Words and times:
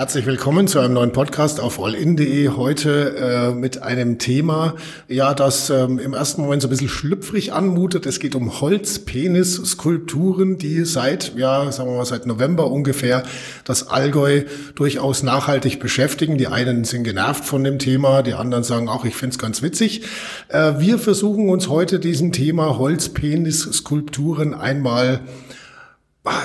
Herzlich 0.00 0.24
willkommen 0.24 0.66
zu 0.66 0.78
einem 0.78 0.94
neuen 0.94 1.12
Podcast 1.12 1.60
auf 1.60 1.78
allin.de. 1.78 2.48
Heute 2.48 3.16
äh, 3.18 3.50
mit 3.54 3.82
einem 3.82 4.16
Thema, 4.16 4.76
ja, 5.08 5.34
das 5.34 5.68
ähm, 5.68 5.98
im 5.98 6.14
ersten 6.14 6.40
Moment 6.40 6.62
so 6.62 6.68
ein 6.68 6.70
bisschen 6.70 6.88
schlüpfrig 6.88 7.52
anmutet. 7.52 8.06
Es 8.06 8.18
geht 8.18 8.34
um 8.34 8.62
Holzpenis-Skulpturen, 8.62 10.56
die 10.56 10.86
seit, 10.86 11.36
ja, 11.36 11.70
sagen 11.70 11.90
wir 11.90 11.98
mal, 11.98 12.06
seit 12.06 12.24
November 12.24 12.70
ungefähr 12.70 13.24
das 13.64 13.88
Allgäu 13.88 14.44
durchaus 14.74 15.22
nachhaltig 15.22 15.80
beschäftigen. 15.80 16.38
Die 16.38 16.46
einen 16.46 16.84
sind 16.84 17.04
genervt 17.04 17.44
von 17.44 17.62
dem 17.62 17.78
Thema, 17.78 18.22
die 18.22 18.32
anderen 18.32 18.64
sagen 18.64 18.88
auch, 18.88 19.04
ich 19.04 19.14
finde 19.14 19.34
es 19.34 19.38
ganz 19.38 19.60
witzig. 19.60 20.04
Äh, 20.48 20.78
wir 20.78 20.98
versuchen 20.98 21.50
uns 21.50 21.68
heute 21.68 22.00
diesem 22.00 22.32
Thema 22.32 22.78
Holzpenis-Skulpturen 22.78 24.54
einmal 24.54 25.20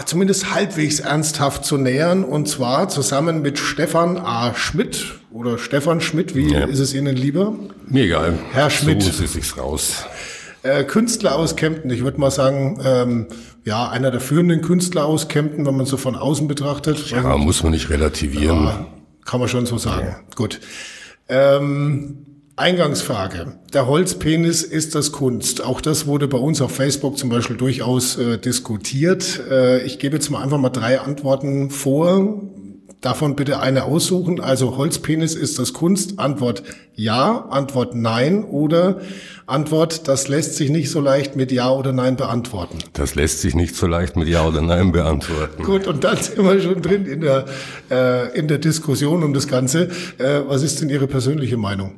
zumindest 0.05 0.53
halbwegs 0.53 0.99
ernsthaft 0.99 1.65
zu 1.65 1.77
nähern 1.77 2.23
und 2.23 2.47
zwar 2.47 2.89
zusammen 2.89 3.41
mit 3.41 3.59
Stefan 3.59 4.17
A. 4.17 4.53
Schmidt 4.55 5.20
oder 5.31 5.57
Stefan 5.57 6.01
Schmidt, 6.01 6.35
wie 6.35 6.53
ja. 6.53 6.65
ist 6.65 6.79
es 6.79 6.93
Ihnen 6.93 7.15
lieber? 7.15 7.55
Mir 7.88 8.05
egal. 8.05 8.39
Herr 8.53 8.70
Schmidt. 8.70 9.03
So 9.03 9.23
ist 9.23 9.34
sich's 9.34 9.57
raus. 9.57 10.05
Äh, 10.63 10.84
Künstler 10.84 11.35
aus 11.35 11.55
Kempten, 11.55 11.91
ich 11.91 12.03
würde 12.03 12.20
mal 12.20 12.31
sagen, 12.31 12.79
ähm, 12.84 13.27
ja, 13.65 13.89
einer 13.89 14.11
der 14.11 14.21
führenden 14.21 14.61
Künstler 14.61 15.05
aus 15.05 15.27
Kempten, 15.27 15.65
wenn 15.65 15.76
man 15.76 15.85
so 15.85 15.98
von 15.98 16.15
außen 16.15 16.48
betrachtet. 16.48 17.09
Ja, 17.12 17.37
muss 17.37 17.62
man 17.62 17.71
nicht 17.71 17.89
relativieren. 17.89 18.63
Ja, 18.63 18.87
kann 19.26 19.39
man 19.39 19.49
schon 19.49 19.65
so 19.65 19.77
sagen. 19.77 20.07
Ja. 20.07 20.20
Gut. 20.35 20.62
Ähm, 21.27 22.34
Eingangsfrage. 22.58 23.59
Der 23.73 23.86
Holzpenis 23.86 24.63
ist 24.63 24.96
das 24.96 25.12
Kunst. 25.12 25.62
Auch 25.63 25.82
das 25.82 26.08
wurde 26.08 26.30
bei 26.30 26.38
uns 26.38 26.62
auf 26.62 26.72
Facebook 26.72 27.18
zum 27.18 27.30
Beispiel 27.30 27.58
durchaus 27.58 28.18
äh, 28.18 28.38
diskutiert. 28.38 29.41
Äh, 29.50 29.84
ich 29.84 30.00
gebe 30.00 30.16
jetzt 30.16 30.30
mal 30.30 30.41
einfach 30.41 30.58
mal 30.58 30.70
drei 30.70 31.02
Antworten 31.02 31.70
vor. 31.70 32.41
Davon 33.02 33.35
bitte 33.35 33.60
eine 33.60 33.84
aussuchen. 33.84 34.40
Also 34.40 34.77
Holzpenis 34.77 35.35
ist 35.35 35.60
das 35.60 35.74
Kunst. 35.74 36.18
Antwort 36.18 36.63
ja, 36.94 37.46
Antwort 37.49 37.94
nein 37.94 38.46
oder 38.46 39.01
Antwort, 39.48 40.07
das 40.07 40.29
lässt 40.29 40.55
sich 40.55 40.70
nicht 40.70 40.90
so 40.90 41.01
leicht 41.01 41.35
mit 41.35 41.51
Ja 41.51 41.70
oder 41.70 41.91
Nein 41.91 42.16
beantworten. 42.16 42.79
Das 42.94 43.16
lässt 43.16 43.41
sich 43.41 43.54
nicht 43.54 43.76
so 43.76 43.85
leicht 43.85 44.16
mit 44.16 44.29
Ja 44.29 44.48
oder 44.48 44.62
Nein 44.62 44.94
beantworten. 44.94 45.62
Gut, 45.62 45.88
und 45.88 46.05
dann 46.05 46.18
sind 46.18 46.41
wir 46.44 46.60
schon 46.62 46.82
drin 46.82 47.05
in 47.05 47.20
der, 47.20 47.46
äh, 47.91 48.40
in 48.40 48.48
der 48.48 48.60
Diskussion 48.60 49.24
um 49.24 49.34
das 49.34 49.48
Ganze. 49.48 49.90
Äh, 50.18 50.41
was 50.48 50.63
ist 50.63 50.82
denn 50.82 50.90
Ihre 50.90 51.05
persönliche 51.05 51.57
Meinung? 51.57 51.96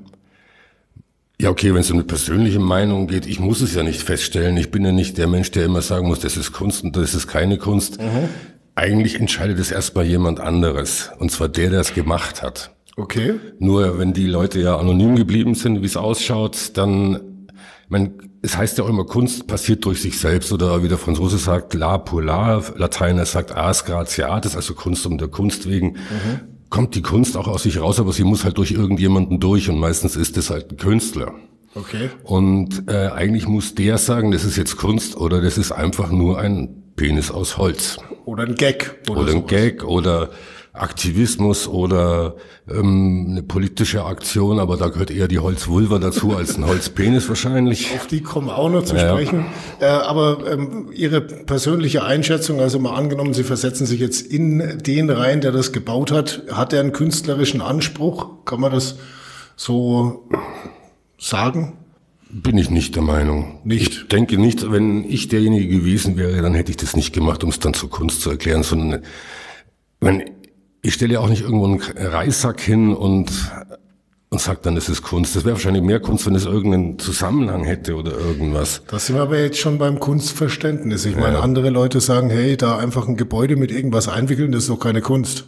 Ja, 1.40 1.52
okay, 1.52 1.72
wenn 1.74 1.82
es 1.82 1.92
um 1.92 1.98
eine 1.98 2.04
persönliche 2.04 2.60
Meinung 2.60 3.06
geht, 3.06 3.28
ich 3.28 3.40
muss 3.40 3.62
es 3.62 3.76
ja 3.76 3.84
nicht 3.84 4.02
feststellen. 4.02 4.58
Ich 4.58 4.72
bin 4.72 4.84
ja 4.84 4.92
nicht 4.92 5.20
der 5.20 5.28
Mensch, 5.28 5.52
der 5.52 5.66
immer 5.66 5.84
sagen 5.84 6.08
muss, 6.08 6.20
das 6.20 6.36
ist 6.36 6.52
Kunst 6.52 6.84
und 6.84 6.96
das 6.96 7.14
ist 7.14 7.28
keine 7.28 7.60
Kunst. 7.60 8.02
Mhm. 8.02 8.30
Eigentlich 8.74 9.20
entscheidet 9.20 9.60
es 9.60 9.70
erstmal 9.70 10.06
jemand 10.06 10.40
anderes. 10.40 11.12
Und 11.20 11.32
zwar 11.32 11.48
der, 11.48 11.70
der 11.70 11.82
es 11.82 11.94
gemacht 11.94 12.42
hat. 12.42 12.72
Okay. 12.96 13.36
Nur 13.60 14.00
wenn 14.00 14.14
die 14.14 14.26
Leute 14.26 14.60
ja 14.60 14.78
anonym 14.78 15.16
geblieben 15.16 15.54
sind, 15.54 15.84
wie 15.84 15.86
es 15.86 15.96
ausschaut, 15.96 16.72
dann, 16.74 17.48
man, 17.88 18.14
es 18.42 18.58
heißt 18.58 18.80
ja 18.80 18.84
auch 18.84 18.90
immer, 18.90 19.06
Kunst 19.06 19.46
passiert 19.46 19.86
durch 19.86 20.02
sich 20.02 20.18
selbst 20.18 20.52
oder 20.52 20.82
wie 20.82 20.88
der 20.88 20.98
Franzose 20.98 21.38
sagt, 21.38 21.76
la 21.76 22.00
pour 22.00 22.24
la, 22.24 22.64
Lateiner 22.76 23.28
sagt 23.28 23.52
ars 23.52 23.86
gratiatis, 23.86 24.56
also 24.56 24.74
Kunst 24.74 25.06
um 25.06 25.20
der 25.20 25.28
Kunst 25.28 25.70
wegen. 25.70 25.90
Mhm 25.90 26.57
kommt 26.70 26.96
die 26.96 27.02
Kunst 27.02 27.38
auch 27.38 27.48
aus 27.48 27.64
sich 27.64 27.80
raus, 27.80 28.00
aber 28.00 28.14
sie 28.14 28.24
muss 28.24 28.44
halt 28.44 28.58
durch 28.58 28.72
irgendjemanden 28.72 29.40
durch 29.40 29.70
und 29.70 29.80
meistens 29.80 30.16
ist 30.16 30.38
es 30.38 30.50
halt 30.50 30.72
ein 30.72 30.78
Künstler. 30.78 31.34
Okay. 31.76 32.10
Und 32.24 32.90
äh, 32.90 33.08
eigentlich 33.08 33.48
muss 33.48 33.76
der 33.76 33.98
sagen, 33.98 34.32
das 34.32 34.44
ist 34.44 34.58
jetzt 34.58 34.78
Kunst 34.78 35.16
oder 35.16 35.42
das 35.42 35.58
ist 35.58 35.72
einfach 35.72 36.12
nur 36.12 36.40
ein 36.40 36.84
Penis 36.96 37.30
aus 37.30 37.58
Holz. 37.58 38.00
Oder 38.26 38.44
ein 38.44 38.56
Gag. 38.56 39.00
Oder, 39.10 39.22
oder 39.22 39.32
ein 39.32 39.46
Gag 39.46 39.84
oder 39.84 40.32
Aktivismus 40.82 41.68
oder 41.68 42.36
ähm, 42.70 43.28
eine 43.30 43.44
politische 43.44 44.06
Aktion, 44.06 44.60
aber 44.60 44.78
da 44.78 44.88
gehört 44.90 45.12
eher 45.12 45.28
die 45.28 45.40
Holzvulva 45.40 46.00
dazu 46.00 46.36
als 46.36 46.58
ein 46.58 46.66
Holzpenis 46.66 47.28
wahrscheinlich. 47.30 47.94
Auf 47.96 48.08
die 48.08 48.22
kommen 48.22 48.50
auch 48.50 48.70
noch 48.70 48.84
zu 48.84 48.96
ja. 48.96 49.10
sprechen. 49.10 49.46
Äh, 49.80 49.86
aber 49.86 50.52
ähm, 50.52 50.90
Ihre 50.94 51.22
persönliche 51.22 52.04
Einschätzung, 52.04 52.60
also 52.60 52.80
mal 52.80 52.96
angenommen, 52.96 53.34
Sie 53.34 53.44
versetzen 53.44 53.86
sich 53.86 54.00
jetzt 54.00 54.22
in 54.22 54.80
den 54.80 55.10
rein, 55.10 55.42
der 55.42 55.52
das 55.52 55.72
gebaut 55.72 56.12
hat, 56.12 56.44
hat 56.52 56.74
er 56.74 56.82
einen 56.82 56.92
künstlerischen 56.92 57.62
Anspruch? 57.62 58.46
Kann 58.46 58.62
man 58.62 58.72
das 58.72 58.98
so 59.56 60.28
sagen? 61.18 61.74
Bin 62.30 62.58
ich 62.58 62.70
nicht 62.70 62.96
der 62.96 63.04
Meinung. 63.04 63.60
Nicht? 63.64 63.94
Ich 63.94 64.08
denke 64.10 64.38
nicht, 64.38 64.70
wenn 64.72 65.10
ich 65.10 65.30
derjenige 65.30 65.68
gewesen 65.68 66.18
wäre, 66.18 66.42
dann 66.42 66.54
hätte 66.54 66.72
ich 66.72 66.78
das 66.78 66.96
nicht 66.96 67.14
gemacht, 67.14 67.44
um 67.44 67.50
es 67.50 67.60
dann 67.60 67.74
zur 67.74 67.90
Kunst 67.90 68.22
zu 68.22 68.30
erklären, 68.30 68.64
sondern 68.64 69.04
wenn 70.02 70.24
ich 70.82 70.94
stelle 70.94 71.16
ja 71.16 71.20
auch 71.20 71.30
nicht 71.30 71.42
irgendwo 71.42 71.66
einen 71.66 71.82
Reissack 71.82 72.62
hin 72.62 72.94
und 72.94 73.32
und 74.30 74.42
sagt 74.42 74.66
dann, 74.66 74.76
es 74.76 74.90
ist 74.90 75.04
Kunst. 75.04 75.36
Das 75.36 75.46
wäre 75.46 75.56
wahrscheinlich 75.56 75.84
mehr 75.84 76.02
Kunst, 76.02 76.26
wenn 76.26 76.36
es 76.36 76.46
irgendeinen 76.46 77.00
Zusammenhang 77.00 77.64
hätte 77.64 77.96
oder 77.96 78.12
irgendwas. 78.12 78.82
Das 78.88 79.06
sind 79.06 79.16
wir 79.16 79.22
aber 79.22 79.40
jetzt 79.40 79.58
schon 79.58 79.78
beim 79.78 80.00
Kunstverständnis. 80.00 81.06
Ich 81.06 81.16
ja. 81.16 81.22
meine, 81.22 81.40
andere 81.40 81.70
Leute 81.70 82.02
sagen, 82.02 82.30
hey, 82.30 82.58
da 82.58 82.78
einfach 82.78 83.08
ein 83.08 83.16
Gebäude 83.16 83.56
mit 83.56 83.72
irgendwas 83.72 84.10
einwickeln, 84.10 84.52
das 84.52 84.64
ist 84.64 84.70
doch 84.70 84.80
keine 84.80 85.02
Kunst. 85.02 85.46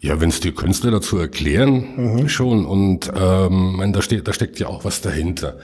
Ja, 0.00 0.20
wenn 0.20 0.30
es 0.30 0.40
die 0.40 0.52
Künstler 0.52 0.90
dazu 0.90 1.18
erklären, 1.18 2.14
mhm. 2.14 2.28
schon. 2.28 2.64
Und 2.64 3.12
ähm, 3.14 3.92
da, 3.92 4.00
steht, 4.00 4.26
da 4.26 4.32
steckt 4.32 4.58
ja 4.58 4.68
auch 4.68 4.84
was 4.84 5.02
dahinter. 5.02 5.58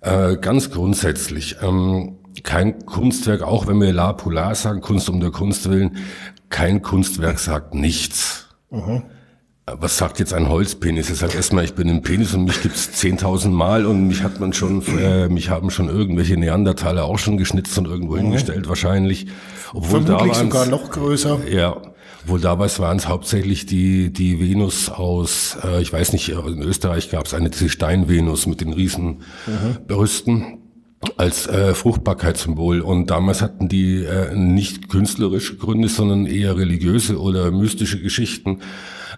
Äh, 0.00 0.36
ganz 0.36 0.70
grundsätzlich, 0.70 1.56
ähm, 1.62 2.16
kein 2.42 2.84
Kunstwerk, 2.86 3.42
auch 3.42 3.66
wenn 3.66 3.80
wir 3.80 3.92
La 3.92 4.12
Polar 4.12 4.54
sagen, 4.54 4.80
Kunst 4.80 5.08
um 5.08 5.20
der 5.20 5.30
Kunst 5.30 5.70
willen, 5.70 5.96
kein 6.48 6.82
Kunstwerk 6.82 7.38
sagt 7.38 7.74
nichts. 7.74 8.48
Mhm. 8.70 9.02
Was 9.70 9.98
sagt 9.98 10.18
jetzt 10.18 10.32
ein 10.32 10.48
Holzpenis? 10.48 11.10
Er 11.10 11.16
sagt 11.16 11.34
erstmal, 11.34 11.62
ich 11.64 11.74
bin 11.74 11.90
ein 11.90 12.00
Penis 12.00 12.32
und 12.32 12.44
mich 12.44 12.62
gibt's 12.62 12.92
zehntausend 12.92 13.54
Mal 13.54 13.84
und 13.84 14.06
mich 14.06 14.22
hat 14.22 14.40
man 14.40 14.54
schon, 14.54 14.82
äh, 14.98 15.28
mich 15.28 15.50
haben 15.50 15.70
schon 15.70 15.88
irgendwelche 15.88 16.38
Neandertaler 16.38 17.04
auch 17.04 17.18
schon 17.18 17.36
geschnitzt 17.36 17.76
und 17.76 17.86
irgendwo 17.86 18.14
mhm. 18.14 18.20
hingestellt 18.20 18.68
wahrscheinlich. 18.68 19.26
Obwohl 19.74 20.02
Vermutlich 20.02 20.32
da 20.32 20.38
sogar 20.44 20.66
noch 20.66 20.90
größer. 20.90 21.40
Ja, 21.50 21.82
wohl 22.24 22.40
damals 22.40 22.78
waren 22.78 22.96
es 22.96 23.08
hauptsächlich 23.08 23.66
die 23.66 24.10
die 24.10 24.40
Venus 24.40 24.88
aus, 24.88 25.58
äh, 25.62 25.82
ich 25.82 25.92
weiß 25.92 26.14
nicht, 26.14 26.30
in 26.30 26.62
Österreich 26.62 27.10
gab 27.10 27.26
es 27.26 27.34
eine 27.34 27.50
Steinvenus 27.52 28.46
mit 28.46 28.62
den 28.62 28.72
riesen 28.72 29.22
mhm. 29.46 29.86
Brüsten 29.86 30.67
als 31.16 31.46
äh, 31.46 31.74
Fruchtbarkeitssymbol. 31.74 32.80
Und 32.80 33.10
damals 33.10 33.42
hatten 33.42 33.68
die 33.68 34.04
äh, 34.04 34.34
nicht 34.34 34.88
künstlerische 34.88 35.56
Gründe, 35.56 35.88
sondern 35.88 36.26
eher 36.26 36.56
religiöse 36.56 37.20
oder 37.20 37.50
mystische 37.50 38.00
Geschichten. 38.00 38.60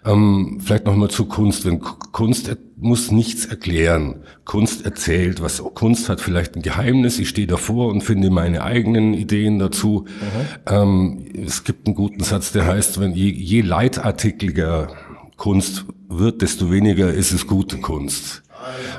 Ähm, 0.04 0.60
vielleicht 0.64 0.86
nochmal 0.86 1.10
zu 1.10 1.26
Kunst. 1.26 1.64
Wenn 1.66 1.80
Kunst 1.80 2.50
muss 2.76 3.10
nichts 3.10 3.44
erklären. 3.46 4.22
Kunst 4.44 4.84
erzählt, 4.84 5.42
was 5.42 5.62
Kunst 5.74 6.08
hat 6.08 6.20
vielleicht 6.20 6.56
ein 6.56 6.62
Geheimnis. 6.62 7.18
Ich 7.18 7.28
stehe 7.28 7.46
davor 7.46 7.88
und 7.88 8.02
finde 8.02 8.30
meine 8.30 8.62
eigenen 8.62 9.12
Ideen 9.12 9.58
dazu. 9.58 10.06
Mhm. 10.06 10.72
Ähm, 10.72 11.24
es 11.46 11.64
gibt 11.64 11.86
einen 11.86 11.94
guten 11.94 12.24
Satz, 12.24 12.52
der 12.52 12.66
heißt, 12.66 13.00
wenn 13.00 13.12
je, 13.12 13.30
je 13.30 13.60
leitartikliger 13.60 14.88
Kunst 15.36 15.84
wird, 16.08 16.42
desto 16.42 16.70
weniger 16.70 17.12
ist 17.12 17.32
es 17.32 17.46
gute 17.46 17.78
Kunst. 17.78 18.42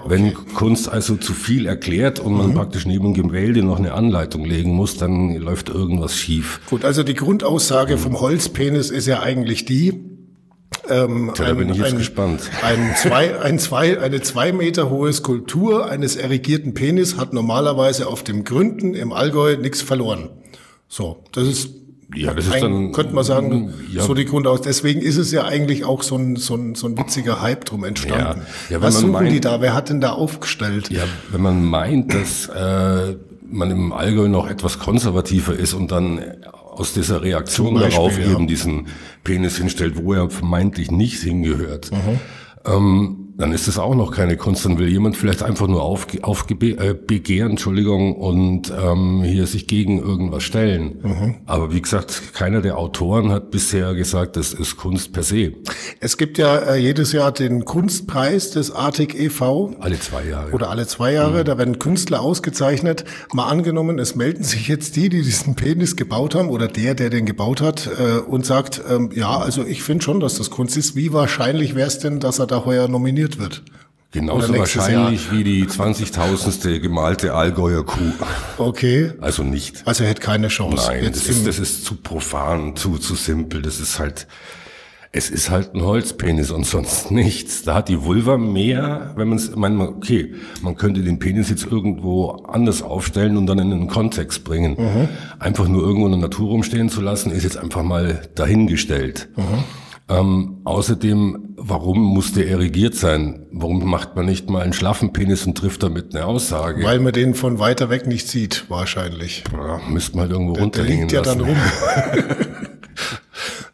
Wenn 0.06 0.34
Kunst 0.54 0.90
also 0.90 1.16
zu 1.16 1.34
viel 1.34 1.66
erklärt 1.66 2.20
und 2.20 2.34
man 2.34 2.50
mhm. 2.50 2.54
praktisch 2.56 2.86
neben 2.86 3.14
dem 3.14 3.24
Gemälde 3.24 3.64
noch 3.64 3.78
eine 3.78 3.94
Anleitung 3.94 4.46
legen 4.46 4.72
muss, 4.72 4.98
dann 4.98 5.36
läuft 5.36 5.70
irgendwas 5.70 6.16
schief. 6.16 6.60
Gut, 6.70 6.86
also 6.86 7.04
die 7.04 7.14
Grundaussage 7.14 7.98
vom 7.98 8.20
Holzpenis 8.20 8.90
ist 8.90 9.08
ja 9.08 9.22
eigentlich 9.22 9.66
die, 9.66 10.12
ähm, 10.90 11.32
da 11.36 11.46
ein, 11.46 11.58
bin 11.58 11.70
ich 11.70 11.78
jetzt 11.78 11.94
ein, 11.94 11.98
gespannt. 11.98 12.42
Ein 12.62 12.96
zwei, 12.96 13.40
ein 13.40 13.60
zwei, 13.60 14.00
eine 14.00 14.22
zwei 14.22 14.52
Meter 14.52 14.90
hohe 14.90 15.12
Skulptur 15.14 15.90
eines 15.90 16.16
erigierten 16.16 16.74
Penis 16.74 17.18
hat 17.18 17.34
normalerweise 17.34 18.08
auf 18.08 18.24
dem 18.24 18.44
Gründen 18.44 18.94
im 18.94 19.14
Allgäu 19.14 19.58
nichts 19.58 19.82
verloren. 19.82 20.30
So, 20.88 21.24
das 21.31 21.48
ist 21.48 21.69
ja, 22.16 22.34
das 22.34 22.48
ist 22.48 22.62
dann, 22.62 22.92
könnte 22.92 23.13
man 23.13 23.24
sagen, 23.24 23.74
ja. 23.92 24.04
so 24.04 24.13
die 24.13 24.25
Grund 24.25 24.46
aus. 24.48 24.62
Deswegen 24.62 25.02
ist 25.02 25.18
es 25.18 25.31
ja 25.31 25.46
eigentlich 25.46 25.86
auch 25.86 26.04
so 26.04 26.18
ein, 26.18 26.36
so 26.36 26.56
ein, 26.56 26.75
so 26.75 26.88
ein 26.88 26.98
witziger 26.98 27.42
Hype 27.42 27.66
drum 27.66 27.84
entstanden. 27.84 28.42
Ja, 28.69 28.78
ja, 28.78 28.81
Was 28.81 29.00
suchen 29.00 29.12
meint, 29.12 29.31
die 29.31 29.40
da? 29.40 29.62
Wer 29.62 29.74
hat 29.74 29.90
denn 29.90 30.02
da 30.02 30.12
aufgestellt? 30.12 30.90
Ja, 30.90 31.04
wenn 31.31 31.42
man 31.42 31.63
meint, 31.63 32.13
dass 32.13 32.48
äh, 32.48 33.16
man 33.50 33.72
im 33.72 33.94
Allgäu 33.94 34.28
noch 34.28 34.50
etwas 34.50 34.80
konservativer 34.80 35.56
ist 35.56 35.74
und 35.74 35.92
dann 35.92 36.19
aus 36.52 36.94
dieser 36.94 37.22
Reaktion 37.22 37.75
Beispiel, 37.75 37.92
darauf 37.92 38.19
eben 38.19 38.48
diesen 38.48 38.88
Penis 39.24 39.57
hinstellt, 39.57 39.96
wo 40.02 40.14
er 40.14 40.30
vermeintlich 40.30 40.92
nicht 40.92 41.22
hingehört. 41.22 41.92
Mhm. 41.92 42.19
Ähm, 42.66 43.20
dann 43.38 43.51
ist 43.54 43.68
es 43.68 43.78
auch 43.80 43.95
noch 43.95 44.12
keine 44.12 44.38
Kunst. 44.38 44.66
Dann 44.66 44.78
will 44.78 44.88
jemand 44.88 45.18
vielleicht 45.18 45.44
einfach 45.44 45.68
nur 45.68 45.81
aufge, 45.81 46.24
aufge, 46.24 46.54
äh, 46.54 46.94
begehren, 46.94 47.51
Entschuldigung, 47.51 48.16
und 48.16 48.72
ähm, 48.72 49.24
hier 49.24 49.48
sich 49.48 49.68
gegen 49.68 50.00
irgendwas 50.00 50.44
stellen. 50.44 51.00
Mhm. 51.01 51.36
Aber 51.45 51.74
wie 51.74 51.81
gesagt, 51.81 52.33
keiner 52.33 52.62
der 52.62 52.78
Autoren 52.78 53.31
hat 53.31 53.51
bisher 53.51 53.94
gesagt, 53.94 54.36
das 54.36 54.54
ist 54.54 54.78
Kunst 54.78 55.13
per 55.13 55.24
se. 55.24 55.54
Es 56.00 56.18
gibt 56.18 56.38
ja 56.38 56.57
äh, 56.57 56.78
jedes 56.78 57.12
Jahr 57.13 57.31
den 57.31 57.66
Kunstpreis 57.66 58.51
des 58.51 58.72
Artig 58.72 59.19
e.V. 59.19 59.75
Alle 59.80 60.00
zwei 60.00 60.25
Jahre. 60.25 60.51
Oder 60.51 60.69
alle 60.69 60.86
zwei 60.88 61.13
Jahre. 61.13 61.42
Mhm. 61.42 61.45
Da 61.45 61.57
werden 61.57 61.80
Künstler 61.80 62.22
ausgezeichnet. 62.22 63.06
Mal 63.33 63.48
angenommen, 63.48 63.98
es 64.00 64.16
melden 64.16 64.44
sich 64.44 64.68
jetzt 64.68 64.95
die, 64.95 65.10
die 65.10 65.22
diesen 65.22 65.56
Penis 65.56 65.95
gebaut 65.95 66.36
haben 66.36 66.50
oder 66.50 66.68
der, 66.68 66.95
der 66.95 67.10
den 67.10 67.25
gebaut 67.25 67.62
hat 67.62 67.88
äh, 67.88 68.19
und 68.19 68.45
sagt, 68.45 68.81
ähm, 68.89 69.10
ja, 69.13 69.38
also 69.38 69.66
ich 69.66 69.83
finde 69.83 70.04
schon, 70.04 70.19
dass 70.19 70.36
das 70.36 70.50
Kunst 70.50 70.78
ist. 70.78 70.95
Wie 70.95 71.13
wahrscheinlich 71.13 71.75
wäre 71.75 71.88
es 71.88 72.00
denn, 72.00 72.19
dass 72.19 72.39
er 72.39 72.48
da 72.48 72.66
heuer 72.66 72.88
nominiert 72.88 73.20
wird? 73.39 73.63
Genauso 74.12 74.53
wahrscheinlich 74.57 75.27
Jahr. 75.27 75.38
wie 75.38 75.44
die 75.45 75.65
20.000. 75.65 76.79
gemalte 76.79 77.33
Allgäuer 77.33 77.85
Kuh. 77.85 78.12
Okay. 78.57 79.13
Also 79.21 79.44
nicht. 79.44 79.88
Also 79.88 80.03
er 80.03 80.09
hätte 80.09 80.21
keine 80.21 80.50
Chance. 80.50 80.85
Nein, 80.88 81.06
das 81.13 81.27
ist, 81.27 81.47
das 81.47 81.59
ist 81.59 81.85
zu 81.85 81.95
profan, 81.95 82.75
zu, 82.75 82.97
zu 82.97 83.15
simpel. 83.15 83.62
Das 83.62 83.79
ist 83.79 84.00
halt, 84.00 84.27
es 85.13 85.29
ist 85.29 85.50
halt 85.50 85.75
ein 85.75 85.81
Holzpenis 85.81 86.51
und 86.51 86.65
sonst 86.65 87.09
nichts. 87.09 87.63
Da 87.63 87.75
hat 87.75 87.88
die 87.88 88.03
Vulva 88.03 88.38
mehr, 88.38 89.13
wenn 89.15 89.29
man 89.29 89.38
es, 89.38 89.56
man, 89.56 89.79
okay, 89.79 90.33
man 90.62 90.75
könnte 90.75 91.03
den 91.03 91.19
Penis 91.19 91.50
jetzt 91.50 91.65
irgendwo 91.65 92.31
anders 92.31 92.81
aufstellen 92.81 93.38
und 93.38 93.47
dann 93.47 93.59
in 93.59 93.71
einen 93.71 93.88
Kontext 93.88 94.44
bringen. 94.44 94.75
Mhm. 94.77 95.09
Einfach 95.39 95.69
nur 95.69 95.83
irgendwo 95.83 96.07
in 96.07 96.12
der 96.12 96.21
Natur 96.21 96.50
rumstehen 96.50 96.89
zu 96.89 97.00
lassen, 97.00 97.31
ist 97.31 97.44
jetzt 97.44 97.57
einfach 97.57 97.83
mal 97.83 98.23
dahingestellt. 98.35 99.29
Mhm. 99.38 99.63
Ähm, 100.12 100.58
außerdem, 100.63 101.56
warum 101.58 102.00
muss 102.00 102.34
der 102.34 102.50
erregiert 102.50 102.96
sein? 102.96 103.46
Warum 103.52 103.90
macht 103.90 104.16
man 104.16 104.25
nicht 104.25 104.50
mal 104.50 104.62
einen 104.62 104.74
schlaffen 104.74 105.13
Penis 105.13 105.46
und 105.46 105.58
trifft 105.58 105.84
damit 105.84 106.13
eine 106.13 106.25
Aussage? 106.25 106.84
Weil 106.84 107.00
man 107.00 107.13
den 107.13 107.34
von 107.34 107.60
weiter 107.60 107.90
weg 107.90 108.08
nicht 108.08 108.28
sieht, 108.28 108.66
wahrscheinlich. 108.69 109.44
Ja, 109.54 109.80
müsste 109.90 110.18
man 110.18 110.24
halt 110.24 110.31
irgendwo 110.31 110.54
der, 110.54 110.63
runterhängen 110.63 111.08
der 111.08 111.22
liegt 111.22 111.28
ja 111.28 111.34
lassen. 111.34 111.40
dann 111.40 111.48
rum. 111.48 111.58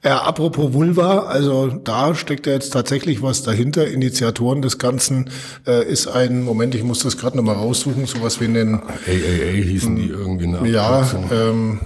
Ja, 0.04 0.22
apropos 0.22 0.74
Vulva, 0.74 1.26
also 1.26 1.68
da 1.68 2.16
steckt 2.16 2.48
ja 2.48 2.54
jetzt 2.54 2.70
tatsächlich 2.70 3.22
was 3.22 3.44
dahinter. 3.44 3.88
Initiatoren 3.88 4.62
des 4.62 4.78
Ganzen 4.78 5.30
äh, 5.66 5.84
ist 5.86 6.08
ein, 6.08 6.44
Moment, 6.44 6.76
ich 6.76 6.84
muss 6.84 7.00
das 7.00 7.18
gerade 7.18 7.36
nochmal 7.36 7.56
raussuchen, 7.56 8.06
sowas 8.06 8.40
wie 8.40 8.46
einen... 8.46 8.76
AAA 8.76 9.64
hießen 9.64 9.96
die 9.98 10.08
irgendwie 10.08 10.48
nach. 10.48 10.66
Ja, 10.66 11.06
ähm, 11.30 11.80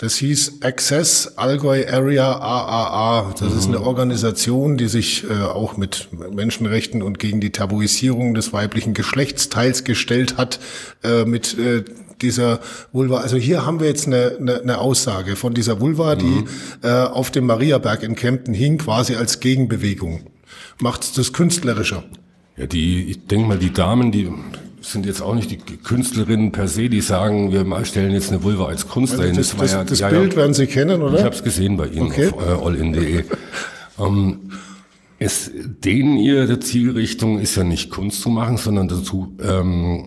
das 0.00 0.16
hieß 0.16 0.62
Access 0.62 1.34
Allgäu 1.36 1.86
Area 1.86 2.32
AAA. 2.32 3.34
Das 3.38 3.52
mhm. 3.52 3.58
ist 3.58 3.66
eine 3.66 3.82
Organisation, 3.82 4.78
die 4.78 4.88
sich 4.88 5.24
äh, 5.28 5.42
auch 5.42 5.76
mit 5.76 6.08
Menschenrechten 6.32 7.02
und 7.02 7.18
gegen 7.18 7.40
die 7.42 7.50
Tabuisierung 7.50 8.32
des 8.32 8.54
weiblichen 8.54 8.94
Geschlechtsteils 8.94 9.84
gestellt 9.84 10.38
hat, 10.38 10.58
äh, 11.04 11.26
mit 11.26 11.58
äh, 11.58 11.84
dieser 12.22 12.60
Vulva. 12.92 13.18
Also 13.18 13.36
hier 13.36 13.66
haben 13.66 13.78
wir 13.78 13.88
jetzt 13.88 14.06
eine, 14.06 14.38
eine, 14.40 14.62
eine 14.62 14.78
Aussage 14.78 15.36
von 15.36 15.52
dieser 15.52 15.80
Vulva, 15.80 16.16
die 16.16 16.24
mhm. 16.24 16.48
äh, 16.82 16.88
auf 16.88 17.30
dem 17.30 17.44
Mariaberg 17.44 18.02
in 18.02 18.14
Kempten 18.14 18.54
hing, 18.54 18.78
quasi 18.78 19.16
als 19.16 19.40
Gegenbewegung. 19.40 20.30
Macht 20.80 21.18
das 21.18 21.34
künstlerischer? 21.34 22.04
Ja, 22.56 22.66
die, 22.66 23.04
ich 23.04 23.26
denke 23.26 23.48
mal, 23.48 23.58
die 23.58 23.72
Damen, 23.72 24.12
die 24.12 24.32
sind 24.80 25.06
jetzt 25.06 25.20
auch 25.22 25.34
nicht 25.34 25.50
die 25.50 25.58
Künstlerinnen 25.76 26.52
per 26.52 26.68
se, 26.68 26.88
die 26.88 27.00
sagen, 27.00 27.52
wir 27.52 27.84
stellen 27.84 28.12
jetzt 28.12 28.30
eine 28.30 28.42
Vulva 28.42 28.66
als 28.66 28.88
Kunst 28.88 29.12
also 29.12 29.22
dahin. 29.22 29.36
Das, 29.36 29.56
das, 29.56 29.72
ja, 29.72 29.84
das 29.84 29.98
ja, 29.98 30.08
Bild 30.08 30.36
werden 30.36 30.54
Sie 30.54 30.66
kennen, 30.66 31.02
oder? 31.02 31.18
Ich 31.18 31.24
habe 31.24 31.34
es 31.34 31.42
gesehen 31.42 31.76
bei 31.76 31.86
Ihnen 31.86 32.06
okay. 32.06 32.28
auf 32.28 32.46
äh, 32.46 32.66
allin.de. 32.66 33.24
ähm, 33.98 34.50
es, 35.22 35.50
denen 35.54 36.16
ihre 36.16 36.60
Zielrichtung 36.60 37.40
ist 37.40 37.54
ja 37.54 37.62
nicht 37.62 37.90
Kunst 37.90 38.22
zu 38.22 38.30
machen, 38.30 38.56
sondern 38.56 38.88
dazu 38.88 39.36
ähm, 39.42 40.06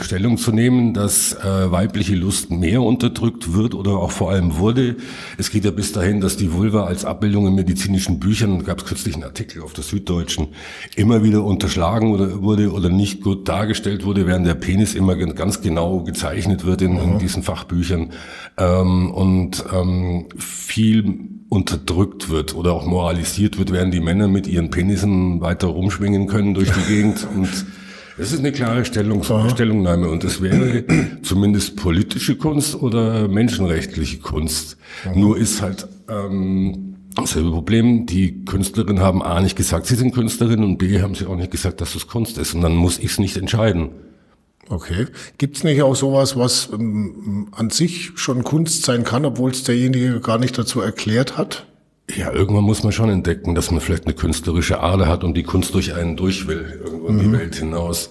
Stellung 0.00 0.38
zu 0.38 0.52
nehmen, 0.52 0.94
dass 0.94 1.34
äh, 1.34 1.70
weibliche 1.70 2.14
Lust 2.14 2.50
mehr 2.50 2.80
unterdrückt 2.80 3.52
wird 3.52 3.74
oder 3.74 3.98
auch 3.98 4.10
vor 4.10 4.30
allem 4.30 4.56
wurde. 4.56 4.96
Es 5.36 5.50
geht 5.50 5.66
ja 5.66 5.70
bis 5.70 5.92
dahin, 5.92 6.22
dass 6.22 6.38
die 6.38 6.54
Vulva 6.54 6.84
als 6.84 7.04
Abbildung 7.04 7.46
in 7.46 7.54
medizinischen 7.54 8.18
Büchern, 8.18 8.64
gab 8.64 8.78
es 8.78 8.86
kürzlich 8.86 9.16
einen 9.16 9.24
Artikel 9.24 9.60
auf 9.60 9.74
der 9.74 9.84
Süddeutschen, 9.84 10.48
immer 10.96 11.22
wieder 11.22 11.44
unterschlagen 11.44 12.14
oder 12.14 12.40
wurde 12.40 12.72
oder 12.72 12.88
nicht 12.88 13.20
gut 13.20 13.46
dargestellt 13.46 14.06
wurde, 14.06 14.26
während 14.26 14.46
der 14.46 14.54
Penis 14.54 14.94
immer 14.94 15.14
ganz 15.14 15.60
genau 15.60 16.04
gezeichnet 16.04 16.64
wird 16.64 16.80
in, 16.80 16.96
in 16.96 17.18
diesen 17.18 17.42
Fachbüchern 17.42 18.12
ähm, 18.56 19.10
und 19.10 19.62
ähm, 19.74 20.24
viel 20.38 21.34
unterdrückt 21.54 22.30
wird 22.30 22.56
oder 22.56 22.72
auch 22.72 22.84
moralisiert 22.84 23.58
wird, 23.58 23.70
während 23.70 23.94
die 23.94 24.00
Männer 24.00 24.26
mit 24.26 24.48
ihren 24.54 24.70
Penissen 24.70 25.40
weiter 25.40 25.68
rumschwingen 25.68 26.26
können 26.26 26.54
durch 26.54 26.70
die 26.70 26.94
Gegend. 26.94 27.26
Und 27.34 27.48
es 28.16 28.32
ist 28.32 28.38
eine 28.38 28.52
klare 28.52 28.84
Stellung, 28.84 29.24
Stellungnahme 29.24 30.08
und 30.08 30.22
es 30.22 30.40
wäre 30.40 30.84
zumindest 31.22 31.74
politische 31.74 32.36
Kunst 32.36 32.80
oder 32.80 33.26
menschenrechtliche 33.26 34.18
Kunst. 34.18 34.76
Mhm. 35.04 35.20
Nur 35.20 35.36
ist 35.36 35.60
halt 35.60 35.88
ähm, 36.08 36.94
dasselbe 37.16 37.50
Problem, 37.50 38.06
die 38.06 38.44
Künstlerinnen 38.44 39.02
haben 39.02 39.20
A 39.20 39.40
nicht 39.40 39.56
gesagt, 39.56 39.86
sie 39.86 39.96
sind 39.96 40.14
Künstlerin 40.14 40.62
und 40.62 40.78
B 40.78 41.02
haben 41.02 41.16
sie 41.16 41.26
auch 41.26 41.34
nicht 41.34 41.50
gesagt, 41.50 41.80
dass 41.80 41.96
es 41.96 42.06
Kunst 42.06 42.38
ist. 42.38 42.54
Und 42.54 42.60
dann 42.60 42.76
muss 42.76 42.98
ich 42.98 43.06
es 43.06 43.18
nicht 43.18 43.36
entscheiden. 43.36 43.90
Okay. 44.68 45.06
Gibt 45.36 45.56
es 45.56 45.64
nicht 45.64 45.82
auch 45.82 45.94
sowas, 45.96 46.36
was 46.36 46.70
ähm, 46.72 47.48
an 47.52 47.70
sich 47.70 48.12
schon 48.14 48.44
Kunst 48.44 48.84
sein 48.84 49.04
kann, 49.04 49.24
obwohl 49.24 49.50
es 49.50 49.64
derjenige 49.64 50.20
gar 50.20 50.38
nicht 50.38 50.56
dazu 50.56 50.80
erklärt 50.80 51.36
hat? 51.36 51.66
Ja, 52.10 52.32
irgendwann 52.32 52.64
muss 52.64 52.82
man 52.82 52.92
schon 52.92 53.08
entdecken, 53.08 53.54
dass 53.54 53.70
man 53.70 53.80
vielleicht 53.80 54.04
eine 54.04 54.14
künstlerische 54.14 54.80
Ader 54.80 55.08
hat 55.08 55.24
und 55.24 55.34
die 55.34 55.42
Kunst 55.42 55.74
durch 55.74 55.94
einen 55.94 56.16
durch 56.16 56.46
will, 56.46 56.80
irgendwo 56.84 57.08
in 57.08 57.18
die 57.18 57.26
mhm. 57.26 57.32
Welt 57.32 57.54
hinaus. 57.56 58.10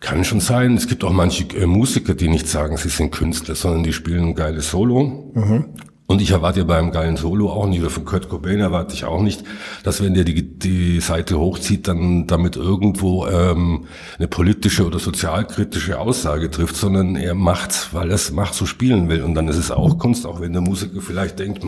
Kann 0.00 0.24
schon 0.24 0.40
sein. 0.40 0.76
Es 0.76 0.88
gibt 0.88 1.04
auch 1.04 1.12
manche 1.12 1.44
äh, 1.56 1.66
Musiker, 1.66 2.14
die 2.14 2.28
nicht 2.28 2.48
sagen, 2.48 2.76
sie 2.76 2.88
sind 2.88 3.12
Künstler, 3.12 3.54
sondern 3.54 3.82
die 3.82 3.92
spielen 3.92 4.28
ein 4.28 4.34
geiles 4.34 4.70
Solo. 4.70 5.32
Mhm. 5.34 5.66
Und 6.06 6.20
ich 6.20 6.32
erwarte 6.32 6.64
beim 6.64 6.90
geilen 6.90 7.16
Solo 7.16 7.50
auch 7.50 7.68
nicht, 7.68 7.80
oder 7.80 7.88
von 7.88 8.04
Kurt 8.04 8.28
Cobain 8.28 8.58
erwarte 8.58 8.94
ich 8.94 9.04
auch 9.04 9.22
nicht, 9.22 9.44
dass 9.84 10.02
wenn 10.02 10.12
der 10.12 10.24
die, 10.24 10.58
die 10.58 10.98
Seite 10.98 11.38
hochzieht, 11.38 11.86
dann 11.86 12.26
damit 12.26 12.56
irgendwo 12.56 13.28
ähm, 13.28 13.84
eine 14.18 14.26
politische 14.26 14.84
oder 14.84 14.98
sozialkritische 14.98 16.00
Aussage 16.00 16.50
trifft, 16.50 16.74
sondern 16.74 17.14
er 17.14 17.36
macht's, 17.36 17.90
weil 17.92 18.08
er 18.08 18.16
es 18.16 18.32
macht, 18.32 18.54
so 18.54 18.66
spielen 18.66 19.08
will. 19.08 19.22
Und 19.22 19.36
dann 19.36 19.46
ist 19.46 19.56
es 19.56 19.70
auch 19.70 19.98
Kunst, 19.98 20.26
auch 20.26 20.40
wenn 20.40 20.52
der 20.52 20.62
Musiker 20.62 21.00
vielleicht 21.00 21.38
denkt, 21.38 21.62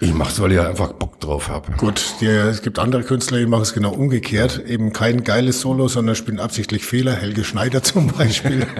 ich 0.00 0.14
mach's, 0.14 0.40
weil 0.40 0.52
ich 0.52 0.60
einfach 0.60 0.92
Bock 0.94 1.20
drauf 1.20 1.48
habe. 1.48 1.72
Gut, 1.76 2.14
die, 2.20 2.26
es 2.26 2.62
gibt 2.62 2.78
andere 2.78 3.02
Künstler, 3.02 3.38
die 3.38 3.46
machen 3.46 3.62
es 3.62 3.74
genau 3.74 3.92
umgekehrt. 3.92 4.64
Eben 4.66 4.94
kein 4.94 5.24
geiles 5.24 5.60
Solo, 5.60 5.88
sondern 5.88 6.16
spielen 6.16 6.40
absichtlich 6.40 6.86
Fehler. 6.86 7.14
Helge 7.14 7.44
Schneider 7.44 7.82
zum 7.84 8.08
Beispiel. 8.08 8.66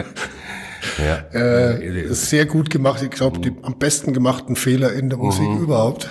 Ja. 0.96 1.18
Äh, 1.38 2.14
sehr 2.14 2.46
gut 2.46 2.70
gemacht. 2.70 3.02
Ich 3.02 3.10
glaube, 3.10 3.38
die 3.40 3.52
am 3.60 3.78
besten 3.78 4.14
gemachten 4.14 4.56
Fehler 4.56 4.94
in 4.94 5.10
der 5.10 5.18
Musik 5.18 5.46
mhm. 5.46 5.62
überhaupt. 5.62 6.08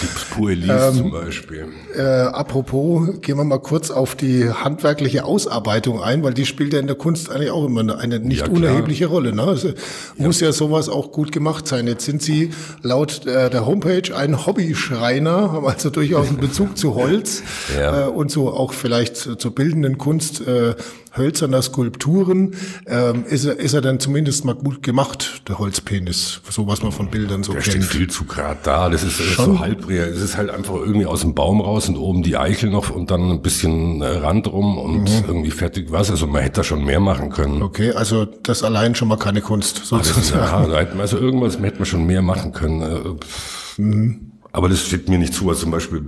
Die 0.00 0.34
Puelis 0.34 0.70
ähm, 0.70 0.94
zum 0.94 1.10
Beispiel. 1.10 1.66
Äh, 1.94 2.00
apropos, 2.00 3.20
gehen 3.20 3.36
wir 3.36 3.44
mal 3.44 3.58
kurz 3.58 3.90
auf 3.90 4.14
die 4.14 4.48
handwerkliche 4.48 5.24
Ausarbeitung 5.24 6.02
ein, 6.02 6.22
weil 6.22 6.32
die 6.32 6.46
spielt 6.46 6.72
ja 6.72 6.80
in 6.80 6.86
der 6.86 6.96
Kunst 6.96 7.30
eigentlich 7.30 7.50
auch 7.50 7.66
immer 7.66 7.80
eine, 7.80 7.98
eine 7.98 8.18
nicht 8.18 8.46
ja, 8.46 8.48
unerhebliche 8.48 9.06
Rolle. 9.06 9.34
Ne? 9.34 9.42
Also 9.42 9.68
ja. 9.68 9.74
muss 10.16 10.40
ja 10.40 10.52
sowas 10.52 10.88
auch 10.88 11.12
gut 11.12 11.32
gemacht 11.32 11.68
sein. 11.68 11.86
Jetzt 11.86 12.06
sind 12.06 12.22
Sie 12.22 12.50
laut 12.80 13.26
äh, 13.26 13.50
der 13.50 13.66
Homepage 13.66 14.16
ein 14.16 14.46
Hobbyschreiner, 14.46 15.52
haben 15.52 15.66
also 15.66 15.90
durchaus 15.90 16.28
einen 16.28 16.38
Bezug 16.38 16.78
zu 16.78 16.94
Holz 16.94 17.42
ja. 17.76 18.06
äh, 18.06 18.08
und 18.08 18.30
so 18.30 18.50
auch 18.50 18.72
vielleicht 18.72 19.16
zur 19.16 19.54
bildenden 19.54 19.98
Kunst. 19.98 20.46
Äh, 20.46 20.76
hölzerner 21.16 21.62
Skulpturen. 21.62 22.54
Ähm, 22.86 23.24
ist, 23.24 23.44
er, 23.44 23.58
ist 23.58 23.74
er 23.74 23.80
dann 23.80 24.00
zumindest 24.00 24.44
mal 24.44 24.54
gut 24.54 24.82
gemacht, 24.82 25.42
der 25.48 25.58
Holzpenis, 25.58 26.40
so 26.48 26.66
was 26.66 26.82
man 26.82 26.92
von 26.92 27.08
Bildern 27.08 27.42
so 27.42 27.52
der 27.52 27.62
kennt. 27.62 27.76
Der 27.76 27.82
steht 27.82 27.92
viel 27.92 28.10
zu 28.10 28.24
grad 28.24 28.66
da, 28.66 28.88
das 28.88 29.02
ist, 29.02 29.20
ist 29.20 29.36
so 29.36 29.58
halb, 29.58 29.88
es 29.90 30.20
ist 30.20 30.36
halt 30.36 30.50
einfach 30.50 30.74
irgendwie 30.74 31.06
aus 31.06 31.20
dem 31.20 31.34
Baum 31.34 31.60
raus 31.60 31.88
und 31.88 31.96
oben 31.96 32.22
die 32.22 32.36
Eichel 32.36 32.70
noch 32.70 32.90
und 32.90 33.10
dann 33.10 33.30
ein 33.30 33.42
bisschen 33.42 34.02
äh, 34.02 34.06
Rand 34.06 34.46
rum 34.52 34.78
und 34.78 35.04
mhm. 35.04 35.24
irgendwie 35.26 35.50
fertig 35.50 35.90
was. 35.90 36.10
Also 36.10 36.26
man 36.26 36.42
hätte 36.42 36.60
da 36.60 36.64
schon 36.64 36.84
mehr 36.84 37.00
machen 37.00 37.30
können. 37.30 37.62
Okay, 37.62 37.92
also 37.92 38.24
das 38.24 38.62
allein 38.62 38.94
schon 38.94 39.08
mal 39.08 39.18
keine 39.18 39.40
Kunst 39.40 39.84
sozusagen. 39.84 40.72
Also, 40.72 40.98
also 40.98 41.18
irgendwas 41.18 41.58
hätte 41.60 41.78
man 41.78 41.86
schon 41.86 42.06
mehr 42.06 42.22
machen 42.22 42.52
können. 42.52 42.82
Äh, 42.82 43.80
mhm. 43.80 44.32
Aber 44.52 44.68
das 44.68 44.86
steht 44.86 45.08
mir 45.08 45.18
nicht 45.18 45.34
zu, 45.34 45.48
also 45.48 45.62
zum 45.62 45.72
Beispiel 45.72 46.04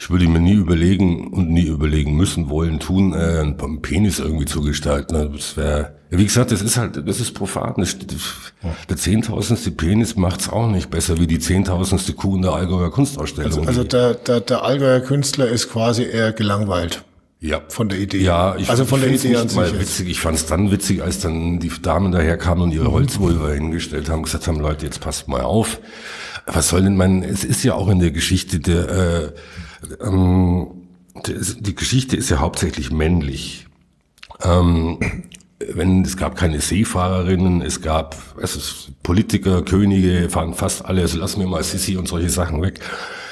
ich 0.00 0.08
würde 0.08 0.26
mir 0.26 0.40
nie 0.40 0.54
überlegen 0.54 1.28
und 1.28 1.50
nie 1.50 1.66
überlegen 1.66 2.16
müssen, 2.16 2.48
wollen, 2.48 2.80
tun, 2.80 3.12
äh, 3.12 3.40
einen 3.40 3.82
Penis 3.82 4.18
irgendwie 4.18 4.46
zu 4.46 4.62
gestalten. 4.62 5.14
Also 5.14 5.34
das 5.34 5.56
wäre, 5.58 5.92
wie 6.08 6.24
gesagt, 6.24 6.52
das 6.52 6.62
ist 6.62 6.78
halt, 6.78 7.06
das 7.06 7.20
ist 7.20 7.34
profan. 7.34 7.74
Das, 7.76 7.96
der 8.88 8.96
zehntausendste 8.96 9.70
Penis 9.72 10.16
macht's 10.16 10.48
auch 10.48 10.68
nicht 10.68 10.88
besser 10.88 11.18
wie 11.18 11.26
die 11.26 11.38
zehntausendste 11.38 12.14
Kuh 12.14 12.36
in 12.36 12.42
der 12.42 12.52
Allgäuer 12.52 12.90
Kunstausstellung. 12.90 13.66
Also, 13.66 13.68
also 13.68 13.84
der, 13.84 14.14
der, 14.14 14.40
der 14.40 14.64
Allgäuer 14.64 15.00
Künstler 15.00 15.48
ist 15.48 15.70
quasi 15.70 16.04
eher 16.04 16.32
gelangweilt. 16.32 17.04
Ja. 17.40 17.60
Von 17.68 17.90
der 17.90 17.98
Idee. 17.98 18.22
Ja, 18.22 18.56
ich, 18.56 18.70
also 18.70 18.86
von 18.86 19.02
der 19.02 19.10
Idee 19.10 19.36
an 19.36 19.48
sich 19.48 19.56
mal 19.56 19.78
witzig. 19.78 20.08
Ich 20.08 20.20
fand 20.20 20.36
es 20.38 20.46
dann 20.46 20.70
witzig, 20.70 21.02
als 21.02 21.20
dann 21.20 21.60
die 21.60 21.70
Damen 21.82 22.10
daher 22.10 22.38
kamen 22.38 22.62
und 22.62 22.72
ihre 22.72 22.88
mhm. 22.88 22.92
Holzwulver 22.92 23.52
hingestellt 23.52 24.08
haben, 24.08 24.22
gesagt 24.22 24.46
haben, 24.48 24.60
Leute, 24.60 24.86
jetzt 24.86 25.00
passt 25.00 25.28
mal 25.28 25.42
auf. 25.42 25.78
Was 26.46 26.70
soll 26.70 26.84
denn 26.84 26.96
man, 26.96 27.22
es 27.22 27.44
ist 27.44 27.62
ja 27.64 27.74
auch 27.74 27.88
in 27.88 27.98
der 27.98 28.12
Geschichte 28.12 28.60
der, 28.60 28.88
äh, 28.88 29.32
ähm, 30.00 30.66
die 31.26 31.74
Geschichte 31.74 32.16
ist 32.16 32.30
ja 32.30 32.38
hauptsächlich 32.38 32.90
männlich. 32.90 33.66
Ähm, 34.42 34.98
wenn 35.68 36.02
es 36.02 36.16
gab 36.16 36.36
keine 36.36 36.60
Seefahrerinnen, 36.60 37.60
es 37.62 37.82
gab 37.82 38.16
also 38.40 38.60
Politiker, 39.02 39.62
Könige, 39.62 40.30
fahren 40.30 40.54
fast 40.54 40.84
alle, 40.84 41.02
also 41.02 41.18
lassen 41.18 41.40
wir 41.40 41.46
mal 41.46 41.62
Sissi 41.62 41.96
und 41.96 42.08
solche 42.08 42.30
Sachen 42.30 42.62
weg, 42.62 42.80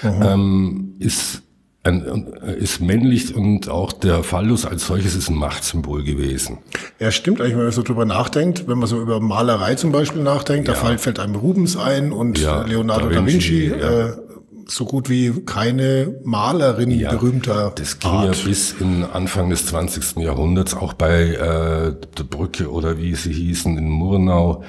mhm. 0.03 0.23
ähm, 0.23 0.95
ist 0.99 1.43
ein, 1.85 2.27
ist 2.59 2.81
männlich 2.81 3.35
und 3.35 3.69
auch 3.71 3.93
der 3.93 4.23
Phallus 4.23 4.67
als 4.67 4.87
solches 4.87 5.15
ist 5.15 5.31
ein 5.31 5.37
Machtsymbol 5.37 6.03
gewesen. 6.03 6.59
Ja, 6.99 7.11
stimmt 7.11 7.41
eigentlich, 7.41 7.57
wenn 7.57 7.63
man 7.63 7.73
so 7.73 7.83
drüber 7.83 8.05
nachdenkt, 8.05 8.69
wenn 8.69 8.79
man 8.79 8.89
so 8.89 9.01
über 9.01 9.21
Malerei 9.21 9.77
zum 9.77 9.93
Beispiel 9.93 10.23
nachdenkt, 10.23 10.69
ja. 10.69 10.75
da 10.75 10.99
fällt 10.99 11.19
einem 11.19 11.37
Rubens 11.37 11.77
ein 11.79 12.13
und 12.13 12.39
ja, 12.39 12.63
Leonardo 12.63 13.09
da 13.09 13.25
Vinci, 13.25 13.69
da 13.71 13.75
Vinci 13.75 13.81
ja. 13.81 14.28
So 14.71 14.85
gut 14.85 15.09
wie 15.09 15.33
keine 15.45 16.15
Malerin 16.25 16.91
ja, 16.91 17.11
berühmter 17.11 17.73
Das 17.75 17.99
ging 17.99 18.11
Art. 18.11 18.37
ja 18.37 18.45
bis 18.45 18.73
in 18.73 19.05
Anfang 19.05 19.51
des 19.51 19.67
20. 19.67 20.19
Jahrhunderts, 20.19 20.75
auch 20.75 20.93
bei 20.93 21.33
äh, 21.33 21.95
der 22.17 22.25
Brücke 22.25 22.71
oder 22.71 22.99
wie 22.99 23.15
sie 23.15 23.33
hießen 23.33 23.77
in 23.79 23.89
Murnau. 23.89 24.63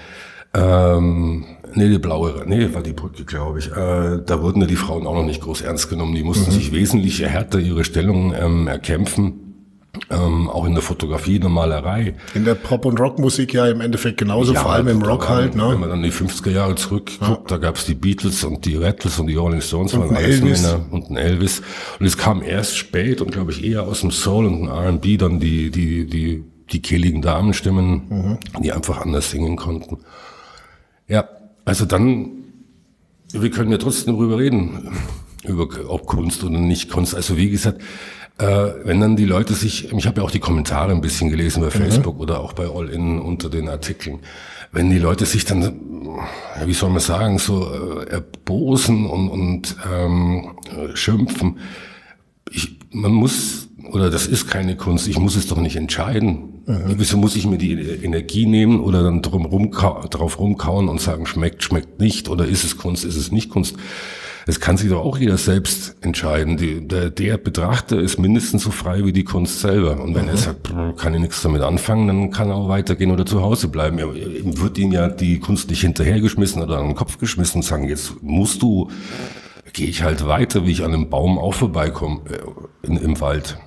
Ähm, 0.53 1.45
nee, 1.73 1.89
die 1.89 1.99
blaue, 1.99 2.43
nee, 2.47 2.73
war 2.73 2.81
die 2.81 2.93
Brücke, 2.93 3.23
glaube 3.25 3.59
ich. 3.59 3.67
Äh, 3.67 4.21
da 4.25 4.41
wurden 4.41 4.61
ja 4.61 4.67
die 4.67 4.75
Frauen 4.75 5.05
auch 5.05 5.13
noch 5.13 5.25
nicht 5.25 5.41
groß 5.41 5.61
ernst 5.61 5.89
genommen. 5.89 6.15
Die 6.15 6.23
mussten 6.23 6.51
mhm. 6.51 6.55
sich 6.55 6.71
wesentlich 6.71 7.21
härter 7.21 7.59
ihre 7.59 7.83
Stellung 7.83 8.33
ähm, 8.33 8.67
erkämpfen. 8.67 9.48
Ähm, 10.11 10.47
auch 10.49 10.65
in 10.65 10.73
der 10.73 10.83
Fotografie, 10.83 11.37
in 11.37 11.41
der 11.41 11.49
Malerei. 11.49 12.13
In 12.35 12.45
der 12.45 12.53
Pop- 12.53 12.85
und 12.85 12.99
Rockmusik 12.99 13.55
ja 13.55 13.67
im 13.67 13.81
Endeffekt 13.81 14.17
genauso, 14.17 14.53
ja, 14.53 14.61
vor 14.61 14.71
allem 14.71 14.87
im 14.87 15.01
Rock 15.01 15.27
halt. 15.27 15.55
Ne? 15.55 15.67
Wenn 15.71 15.79
man 15.79 15.89
dann 15.89 16.03
die 16.03 16.11
50er 16.11 16.51
Jahre 16.51 16.75
zurückguckt, 16.75 17.21
ja. 17.21 17.57
da 17.57 17.57
gab's 17.57 17.85
die 17.85 17.95
Beatles 17.95 18.43
und 18.43 18.65
die 18.65 18.75
Rattles 18.75 19.17
und 19.19 19.27
die 19.27 19.35
Rolling 19.35 19.61
Stones 19.61 19.95
und 19.95 20.01
waren. 20.01 20.13
Männer 20.13 20.85
und 20.91 21.09
ein 21.09 21.17
Elvis. 21.17 21.63
Und 21.99 22.05
es 22.05 22.17
kam 22.17 22.43
erst 22.43 22.77
spät 22.77 23.19
und 23.19 23.31
glaube 23.31 23.51
ich 23.51 23.63
eher 23.63 23.83
aus 23.83 24.01
dem 24.01 24.11
Soul 24.11 24.45
und 24.45 24.59
dem 24.59 24.67
R&B 24.67 25.17
dann 25.17 25.39
die, 25.39 25.71
die, 25.71 26.05
die, 26.05 26.43
die 26.71 26.81
kehligen 26.81 27.23
Damenstimmen, 27.23 28.01
mhm. 28.09 28.37
die 28.61 28.71
einfach 28.71 29.01
anders 29.01 29.31
singen 29.31 29.55
konnten. 29.55 29.97
Ja, 31.07 31.27
also 31.65 31.85
dann, 31.85 32.29
wir 33.31 33.49
können 33.49 33.71
ja 33.71 33.79
trotzdem 33.79 34.13
darüber 34.13 34.37
reden, 34.37 34.91
über 35.43 35.67
ob 35.87 36.05
Kunst 36.05 36.43
oder 36.43 36.59
nicht 36.59 36.91
Kunst. 36.91 37.15
Also 37.15 37.37
wie 37.37 37.49
gesagt, 37.49 37.81
wenn 38.39 39.01
dann 39.01 39.15
die 39.17 39.25
Leute 39.25 39.53
sich, 39.53 39.91
ich 39.91 40.07
habe 40.07 40.21
ja 40.21 40.25
auch 40.25 40.31
die 40.31 40.39
Kommentare 40.39 40.91
ein 40.91 41.01
bisschen 41.01 41.29
gelesen 41.29 41.61
bei 41.61 41.67
mhm. 41.67 41.71
Facebook 41.71 42.15
mhm. 42.15 42.21
oder 42.21 42.39
auch 42.39 42.53
bei 42.53 42.67
All 42.67 42.89
In 42.89 43.19
unter 43.19 43.49
den 43.49 43.67
Artikeln, 43.67 44.19
wenn 44.71 44.89
die 44.89 44.99
Leute 44.99 45.25
sich 45.25 45.45
dann, 45.45 45.73
wie 46.65 46.73
soll 46.73 46.89
man 46.89 46.99
sagen, 46.99 47.37
so 47.39 47.69
äh, 47.69 48.09
erbosen 48.09 49.07
und, 49.07 49.29
und 49.29 49.75
ähm, 49.91 50.51
schimpfen, 50.93 51.57
ich, 52.51 52.77
man 52.91 53.11
muss, 53.11 53.67
oder 53.91 54.09
das 54.09 54.25
ist 54.25 54.47
keine 54.47 54.77
Kunst, 54.77 55.07
ich 55.07 55.19
muss 55.19 55.35
es 55.35 55.47
doch 55.47 55.59
nicht 55.59 55.75
entscheiden. 55.75 56.63
Mhm. 56.65 56.95
Wieso 56.97 57.17
muss 57.17 57.35
ich 57.35 57.45
mir 57.45 57.57
die 57.57 57.73
Energie 57.73 58.45
nehmen 58.45 58.79
oder 58.79 59.03
dann 59.03 59.21
drum 59.21 59.45
rum, 59.45 59.71
drauf 59.71 60.39
rumkauen 60.39 60.87
und 60.87 61.01
sagen, 61.01 61.25
schmeckt, 61.25 61.63
schmeckt 61.63 61.99
nicht, 61.99 62.29
oder 62.29 62.45
ist 62.45 62.63
es 62.63 62.77
Kunst, 62.77 63.03
ist 63.03 63.17
es 63.17 63.31
nicht 63.31 63.49
Kunst? 63.49 63.75
Das 64.49 64.59
kann 64.59 64.77
sich 64.77 64.89
doch 64.89 65.05
auch 65.05 65.19
jeder 65.19 65.37
selbst 65.37 65.95
entscheiden. 66.01 66.57
Die, 66.57 66.81
der, 66.87 67.11
der 67.11 67.37
Betrachter 67.37 67.99
ist 67.99 68.17
mindestens 68.17 68.63
so 68.63 68.71
frei 68.71 69.05
wie 69.05 69.13
die 69.13 69.23
Kunst 69.23 69.59
selber. 69.59 70.01
Und 70.01 70.15
wenn 70.15 70.23
mhm. 70.23 70.29
er 70.29 70.37
sagt, 70.37 70.73
kann 70.97 71.13
ich 71.13 71.19
nichts 71.19 71.43
damit 71.43 71.61
anfangen, 71.61 72.07
dann 72.07 72.31
kann 72.31 72.49
er 72.49 72.55
auch 72.55 72.67
weitergehen 72.67 73.11
oder 73.11 73.27
zu 73.27 73.43
Hause 73.43 73.67
bleiben. 73.67 73.99
Ihm 73.99 74.59
wird 74.59 74.79
ihm 74.79 74.91
ja 74.91 75.07
die 75.07 75.37
Kunst 75.37 75.69
nicht 75.69 75.81
hinterhergeschmissen 75.81 76.63
oder 76.63 76.79
an 76.79 76.87
den 76.87 76.95
Kopf 76.95 77.19
geschmissen 77.19 77.59
und 77.59 77.61
sagen, 77.61 77.87
jetzt 77.87 78.23
musst 78.23 78.63
du 78.63 78.89
gehe 79.73 79.87
ich 79.87 80.03
halt 80.03 80.25
weiter, 80.27 80.65
wie 80.65 80.71
ich 80.71 80.83
an 80.83 80.93
einem 80.93 81.09
Baum 81.09 81.37
auch 81.37 81.53
vorbeikomme 81.53 82.21
äh, 82.29 82.87
in, 82.87 82.97
im 82.97 83.19
Wald. 83.21 83.57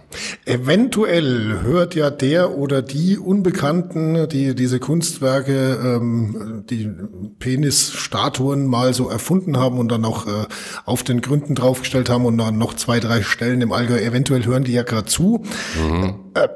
Eventuell 0.44 1.62
hört 1.62 1.94
ja 1.94 2.10
der 2.10 2.56
oder 2.56 2.82
die 2.82 3.16
Unbekannten, 3.18 4.28
die 4.28 4.54
diese 4.54 4.78
Kunstwerke, 4.78 5.78
ähm, 5.82 6.64
die 6.68 6.90
Penisstatuen 7.38 8.66
mal 8.66 8.92
so 8.92 9.08
erfunden 9.08 9.56
haben 9.56 9.78
und 9.78 9.90
dann 9.90 10.04
auch 10.04 10.26
äh, 10.26 10.46
auf 10.84 11.02
den 11.02 11.20
Gründen 11.22 11.54
draufgestellt 11.54 12.10
haben 12.10 12.26
und 12.26 12.36
dann 12.38 12.58
noch 12.58 12.74
zwei, 12.74 13.00
drei 13.00 13.22
Stellen 13.22 13.60
im 13.62 13.72
Allgäu, 13.72 13.98
eventuell 13.98 14.44
hören 14.44 14.64
die 14.64 14.72
ja 14.72 14.82
gerade 14.82 15.06
zu. 15.06 15.44
Mhm. 15.82 16.14
Äh, 16.34 16.48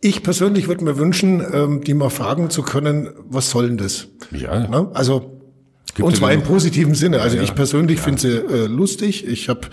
ich 0.00 0.22
persönlich 0.22 0.68
würde 0.68 0.84
mir 0.84 0.98
wünschen, 0.98 1.44
ähm, 1.52 1.84
die 1.84 1.94
mal 1.94 2.10
fragen 2.10 2.50
zu 2.50 2.62
können, 2.62 3.10
was 3.28 3.50
soll 3.50 3.68
denn 3.68 3.78
das? 3.78 4.08
Ja. 4.32 4.66
Na? 4.68 4.90
Also 4.94 5.41
und 6.00 6.16
zwar 6.16 6.32
im 6.32 6.42
positiven 6.42 6.94
Sinne. 6.94 7.20
Also 7.20 7.36
ja, 7.36 7.42
ich 7.42 7.54
persönlich 7.54 7.98
ja. 7.98 8.04
finde 8.04 8.20
sie 8.20 8.28
äh, 8.28 8.66
lustig. 8.66 9.26
Ich 9.26 9.48
hab, 9.48 9.68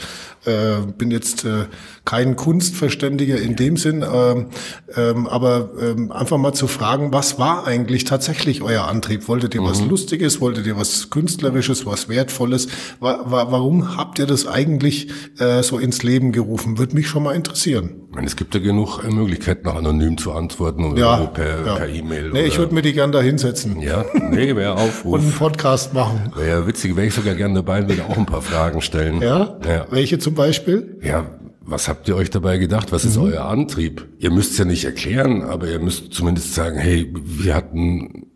äh, 0.45 0.81
bin 0.97 1.11
jetzt 1.11 1.45
äh, 1.45 1.65
kein 2.03 2.35
Kunstverständiger 2.35 3.39
in 3.39 3.55
dem 3.55 3.77
Sinn, 3.77 4.03
ähm, 4.03 4.47
ähm, 4.95 5.27
aber 5.27 5.69
ähm, 5.79 6.11
einfach 6.11 6.37
mal 6.37 6.53
zu 6.53 6.67
fragen, 6.67 7.13
was 7.13 7.39
war 7.39 7.67
eigentlich 7.67 8.03
tatsächlich 8.03 8.61
euer 8.61 8.87
Antrieb? 8.87 9.27
Wolltet 9.27 9.55
ihr 9.55 9.61
mhm. 9.61 9.67
was 9.67 9.81
Lustiges? 9.81 10.41
Wolltet 10.41 10.65
ihr 10.65 10.75
was 10.75 11.09
Künstlerisches, 11.09 11.85
was 11.85 12.09
Wertvolles? 12.09 12.67
Wa 12.99 13.21
wa 13.25 13.51
warum 13.51 13.95
habt 13.95 14.19
ihr 14.19 14.25
das 14.25 14.47
eigentlich 14.47 15.09
äh, 15.39 15.61
so 15.63 15.77
ins 15.77 16.03
Leben 16.03 16.31
gerufen? 16.31 16.77
Würde 16.77 16.95
mich 16.95 17.07
schon 17.07 17.23
mal 17.23 17.35
interessieren. 17.35 17.91
Ich 18.09 18.15
meine, 18.15 18.25
es 18.25 18.35
gibt 18.35 18.55
ja 18.55 18.59
genug 18.59 19.03
äh, 19.03 19.11
Möglichkeiten, 19.11 19.67
noch 19.67 19.75
anonym 19.75 20.17
zu 20.17 20.31
antworten 20.31 20.83
oder 20.83 20.99
ja, 20.99 21.17
per 21.27 21.65
ja. 21.65 21.85
E-Mail. 21.85 22.31
Nee, 22.31 22.45
ich 22.45 22.57
würde 22.57 22.73
mir 22.73 22.81
die 22.81 22.93
gern 22.93 23.11
da 23.11 23.21
hinsetzen. 23.21 23.81
Ja, 23.81 24.03
nee, 24.31 24.55
wäre 24.55 24.73
Aufruf. 24.73 25.13
Und 25.13 25.21
einen 25.21 25.31
Podcast 25.31 25.93
machen. 25.93 26.08
Wäre 26.35 26.61
ja 26.61 26.67
witzig, 26.67 26.95
wäre 26.95 27.07
ich 27.07 27.13
sogar 27.13 27.35
gerne 27.35 27.55
dabei 27.55 27.81
und 27.81 27.89
würde 27.89 28.05
auch 28.05 28.17
ein 28.17 28.25
paar 28.25 28.41
Fragen 28.41 28.81
stellen. 28.81 29.21
Ja? 29.21 29.57
ja? 29.65 29.85
Welche 29.89 30.19
zum 30.19 30.35
Beispiel? 30.35 30.99
Ja, 31.03 31.25
was 31.61 31.87
habt 31.87 32.07
ihr 32.07 32.15
euch 32.15 32.29
dabei 32.29 32.57
gedacht? 32.57 32.91
Was 32.91 33.05
ist 33.05 33.17
mhm. 33.17 33.23
euer 33.23 33.45
Antrieb? 33.45 34.07
Ihr 34.17 34.31
müsst 34.31 34.57
ja 34.57 34.65
nicht 34.65 34.85
erklären, 34.85 35.43
aber 35.43 35.67
ihr 35.67 35.79
müsst 35.79 36.13
zumindest 36.13 36.55
sagen, 36.55 36.77
hey, 36.77 37.13
wir 37.13 37.55
hatten, 37.55 38.27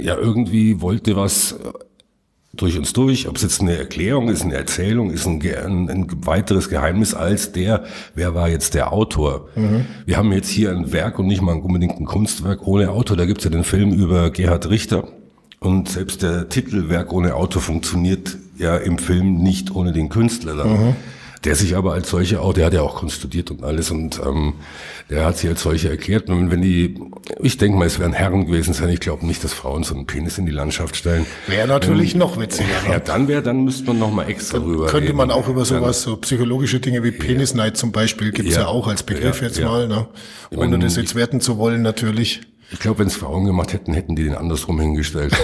ja, 0.00 0.16
irgendwie 0.16 0.80
wollt 0.80 1.08
ihr 1.08 1.16
was 1.16 1.56
durch 2.54 2.76
uns 2.76 2.92
durch, 2.92 3.28
ob 3.28 3.36
es 3.36 3.42
jetzt 3.42 3.62
eine 3.62 3.76
Erklärung 3.78 4.28
ist, 4.28 4.42
eine 4.42 4.54
Erzählung, 4.54 5.10
ist 5.10 5.26
ein, 5.26 5.40
ein, 5.40 5.88
ein 5.88 6.06
weiteres 6.26 6.68
Geheimnis 6.68 7.14
als 7.14 7.52
der, 7.52 7.84
wer 8.14 8.34
war 8.34 8.50
jetzt 8.50 8.74
der 8.74 8.92
Autor. 8.92 9.48
Mhm. 9.54 9.86
Wir 10.04 10.18
haben 10.18 10.30
jetzt 10.32 10.50
hier 10.50 10.70
ein 10.70 10.92
Werk 10.92 11.18
und 11.18 11.26
nicht 11.26 11.40
mal 11.40 11.56
unbedingt 11.56 11.98
ein 11.98 12.04
Kunstwerk 12.04 12.66
ohne 12.66 12.90
Autor. 12.90 13.16
Da 13.16 13.24
gibt's 13.24 13.44
ja 13.44 13.50
den 13.50 13.64
Film 13.64 13.92
über 13.92 14.30
Gerhard 14.30 14.68
Richter. 14.68 15.08
Und 15.62 15.88
selbst 15.88 16.22
der 16.22 16.48
Titel 16.48 16.88
Werk 16.88 17.12
ohne 17.12 17.34
Autor 17.34 17.62
funktioniert 17.62 18.36
ja 18.58 18.76
im 18.76 18.98
Film 18.98 19.42
nicht 19.42 19.74
ohne 19.74 19.92
den 19.92 20.08
Künstler. 20.08 20.56
Dann. 20.56 20.86
Mhm 20.86 20.96
der 21.44 21.56
sich 21.56 21.76
aber 21.76 21.92
als 21.92 22.10
solche 22.10 22.40
auch, 22.40 22.52
der 22.52 22.66
hat 22.66 22.72
ja 22.72 22.82
auch 22.82 22.96
Kunst 22.96 23.16
studiert 23.16 23.50
und 23.50 23.64
alles 23.64 23.90
und 23.90 24.20
ähm, 24.24 24.54
der 25.10 25.24
hat 25.24 25.38
sich 25.38 25.50
als 25.50 25.62
solche 25.62 25.88
erklärt. 25.88 26.28
Und 26.28 26.50
wenn 26.50 26.62
die, 26.62 27.00
ich 27.40 27.58
denke 27.58 27.76
mal, 27.76 27.86
es 27.86 27.98
wären 27.98 28.12
Herren 28.12 28.46
gewesen 28.46 28.74
sein, 28.74 28.88
ich 28.90 29.00
glaube 29.00 29.26
nicht, 29.26 29.42
dass 29.42 29.52
Frauen 29.52 29.82
so 29.82 29.94
einen 29.94 30.06
Penis 30.06 30.38
in 30.38 30.46
die 30.46 30.52
Landschaft 30.52 30.96
stellen. 30.96 31.26
Wäre 31.48 31.66
natürlich 31.66 32.12
ähm, 32.12 32.20
noch 32.20 32.38
witziger. 32.38 32.68
Ja, 32.88 33.00
dann 33.00 33.26
wäre, 33.26 33.42
dann 33.42 33.64
müsste 33.64 33.86
man 33.86 33.98
noch 33.98 34.12
mal 34.12 34.28
extra 34.28 34.58
dann 34.58 34.68
rüber 34.68 34.86
Könnte 34.86 35.08
reden. 35.08 35.16
man 35.16 35.30
auch 35.30 35.48
über 35.48 35.64
sowas, 35.64 36.02
so 36.02 36.16
psychologische 36.16 36.78
Dinge 36.78 37.02
wie 37.02 37.10
Penisneid 37.10 37.76
zum 37.76 37.90
Beispiel, 37.90 38.30
gibt's 38.30 38.54
ja, 38.54 38.62
ja 38.62 38.66
auch 38.68 38.86
als 38.86 39.02
Begriff 39.02 39.40
ja, 39.40 39.48
jetzt 39.48 39.58
ja. 39.58 39.68
mal, 39.68 39.88
ne? 39.88 40.06
ohne 40.50 40.70
meine, 40.70 40.84
das 40.84 40.96
jetzt 40.96 41.14
werten 41.14 41.40
zu 41.40 41.58
wollen 41.58 41.82
natürlich. 41.82 42.42
Ich 42.72 42.78
glaube, 42.78 43.00
wenn 43.00 43.06
es 43.06 43.16
Frauen 43.16 43.44
gemacht 43.44 43.72
hätten, 43.72 43.92
hätten 43.92 44.16
die 44.16 44.24
den 44.24 44.34
andersrum 44.34 44.80
hingestellt. 44.80 45.34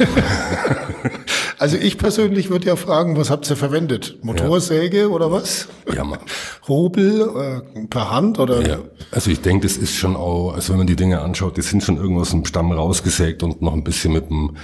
also 1.59 1.77
ich 1.77 1.99
persönlich 1.99 2.49
würde 2.49 2.67
ja 2.67 2.77
fragen, 2.77 3.17
was 3.17 3.31
habt 3.31 3.49
ihr 3.51 3.57
verwendet? 3.57 4.19
Motorsäge 4.23 5.03
ja. 5.03 5.07
oder 5.09 5.31
was? 5.31 5.69
Ja, 5.95 6.05
mal. 6.05 6.19
Hobel 6.67 7.63
äh, 7.77 7.87
per 7.87 8.11
Hand 8.11 8.39
oder? 8.39 8.67
Ja. 8.67 8.79
Also 9.11 9.31
ich 9.31 9.43
denke, 9.43 9.67
das 9.67 9.77
ist 9.77 9.95
schon 9.95 10.17
auch, 10.17 10.55
also 10.55 10.73
wenn 10.73 10.79
man 10.79 10.87
die 10.87 10.97
Dinge 10.97 11.21
anschaut, 11.21 11.57
die 11.59 11.63
sind 11.63 11.83
schon 11.83 11.99
irgendwas 11.99 12.33
im 12.33 12.47
Stamm 12.47 12.73
rausgesägt 12.73 13.43
und 13.43 13.61
noch 13.61 13.75
ein 13.75 13.85
bisschen 13.85 14.15
mit 14.15 14.31
dem, 14.31 14.57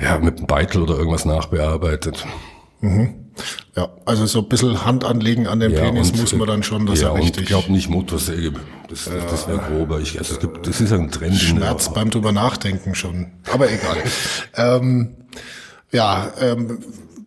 ja, 0.00 0.18
mit 0.18 0.40
dem 0.40 0.46
Beitel 0.46 0.82
oder 0.82 0.96
irgendwas 0.96 1.24
nachbearbeitet. 1.24 2.26
Mhm. 2.80 3.23
Ja, 3.76 3.88
also 4.04 4.26
so 4.26 4.40
ein 4.40 4.48
bisschen 4.48 4.84
Hand 4.84 5.04
anlegen 5.04 5.46
an 5.46 5.60
den 5.60 5.72
ja, 5.72 5.80
Penis 5.80 6.10
und, 6.10 6.20
muss 6.20 6.34
man 6.34 6.46
dann 6.46 6.62
schon, 6.62 6.86
dass 6.86 7.00
ja, 7.00 7.08
er 7.08 7.16
richtig. 7.16 7.42
ich 7.42 7.48
glaube 7.48 7.72
nicht 7.72 7.88
Motorsäge. 7.88 8.52
Das, 8.88 9.06
ja, 9.06 9.14
das 9.28 9.48
wäre 9.48 9.58
grober. 9.58 10.00
Ich, 10.00 10.18
also 10.18 10.34
es 10.34 10.40
gibt, 10.40 10.66
das 10.66 10.80
ist 10.80 10.92
ein 10.92 11.10
Trend. 11.10 11.36
Schmerz 11.36 11.92
beim 11.92 12.10
drüber 12.10 12.32
nachdenken 12.32 12.94
schon. 12.94 13.32
Aber 13.52 13.70
egal. 13.70 13.96
ähm, 14.56 15.16
ja, 15.90 16.32
ähm, 16.40 16.78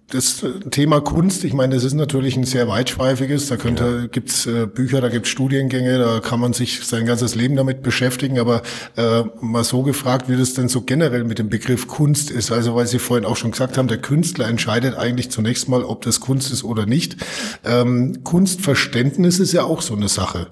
das 0.10 0.46
Thema 0.72 1.02
Kunst, 1.02 1.44
ich 1.44 1.54
meine, 1.54 1.76
das 1.76 1.84
ist 1.84 1.94
natürlich 1.94 2.38
ein 2.38 2.46
sehr 2.46 2.70
weitschweifiges. 2.70 3.48
Da 3.48 3.58
könnte, 3.58 4.00
ja. 4.04 4.08
gibt's 4.08 4.46
äh, 4.46 4.66
Bücher, 4.66 5.02
da 5.02 5.10
gibt's 5.10 5.28
Studiengänge, 5.28 5.98
da 5.98 6.22
kann 6.22 6.40
man 6.40 6.54
sich 6.54 6.86
sein 6.86 7.06
ganzes 7.06 7.36
Leben 7.36 7.58
damit 7.58 7.84
beschäftigen. 7.84 8.40
Aber 8.40 8.62
äh, 8.96 9.24
mal 9.42 9.66
so 9.66 9.84
gefragt, 9.84 10.30
wie 10.30 10.38
das 10.38 10.54
denn 10.54 10.70
so 10.70 10.82
generell 10.82 11.26
mit 11.26 11.40
dem 11.40 11.50
Begriff 11.50 11.88
Kunst 11.88 12.32
ist. 12.32 12.54
Also, 12.54 12.74
weil 12.74 12.88
Sie 12.88 13.00
vorhin 13.00 13.26
auch 13.26 13.36
schon 13.36 13.52
gesagt 13.52 13.78
haben, 13.78 13.90
der 13.90 13.98
Künstler 13.98 14.48
entscheidet 14.48 14.96
eigentlich 14.96 15.30
zunächst 15.30 15.68
mal, 15.68 15.84
ob 15.84 16.04
das 16.04 16.22
Kunst 16.22 16.54
ist 16.54 16.64
oder 16.64 16.86
nicht. 16.86 17.18
Ähm, 17.66 18.24
Kunstverständnis 18.24 19.40
ist 19.40 19.52
ja 19.52 19.66
auch 19.66 19.82
so 19.82 19.94
eine 19.94 20.08
Sache. 20.08 20.48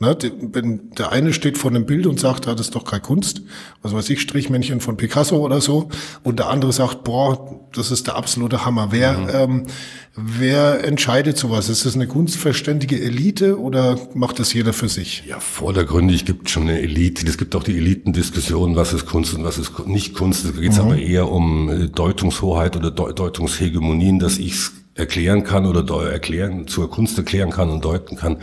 Ne? 0.00 0.18
Wenn 0.52 0.90
der 0.98 1.12
eine 1.12 1.32
steht 1.32 1.58
vor 1.58 1.70
einem 1.70 1.86
Bild 1.86 2.08
und 2.08 2.18
sagt, 2.18 2.48
ah, 2.48 2.56
das 2.56 2.66
ist 2.66 2.74
doch 2.74 2.84
keine 2.84 3.02
Kunst, 3.02 3.42
was 3.82 3.94
weiß 3.94 4.10
ich, 4.10 4.20
Strichmännchen 4.20 4.80
von 4.80 4.96
Picasso 4.96 5.36
oder 5.36 5.60
so, 5.60 5.90
und 6.24 6.40
der 6.40 6.48
andere 6.48 6.72
sagt, 6.72 7.04
boah, 7.04 7.60
das 7.72 7.92
ist 7.92 8.08
der 8.08 8.16
absolute 8.16 8.64
Hammer 8.64 8.90
Wer, 9.00 9.18
mhm. 9.18 9.28
ähm, 9.32 9.66
wer 10.14 10.84
entscheidet 10.84 11.36
sowas? 11.36 11.68
Ist 11.68 11.86
das 11.86 11.94
eine 11.94 12.06
kunstverständige 12.06 13.00
Elite 13.00 13.60
oder 13.60 13.98
macht 14.14 14.38
das 14.38 14.52
jeder 14.52 14.72
für 14.72 14.88
sich? 14.88 15.24
Ja, 15.26 15.40
vordergründig 15.40 16.24
gibt 16.24 16.46
es 16.46 16.52
schon 16.52 16.64
eine 16.64 16.80
Elite. 16.80 17.26
Es 17.26 17.38
gibt 17.38 17.54
auch 17.54 17.64
die 17.64 17.76
Elitendiskussion, 17.76 18.76
was 18.76 18.92
ist 18.92 19.06
Kunst 19.06 19.34
und 19.34 19.44
was 19.44 19.58
ist 19.58 19.86
nicht 19.86 20.14
Kunst. 20.14 20.44
Da 20.44 20.50
geht 20.50 20.72
es 20.72 20.78
mhm. 20.78 20.84
aber 20.84 20.98
eher 20.98 21.30
um 21.30 21.68
äh, 21.68 21.88
Deutungshoheit 21.88 22.76
oder 22.76 22.90
Deutungshegemonien, 22.90 24.18
dass 24.18 24.38
ich 24.38 24.52
es 24.54 24.72
erklären 24.94 25.44
kann 25.44 25.66
oder 25.66 26.10
erklären, 26.10 26.66
zur 26.66 26.90
Kunst 26.90 27.18
erklären 27.18 27.50
kann 27.50 27.70
und 27.70 27.84
deuten 27.84 28.16
kann. 28.16 28.38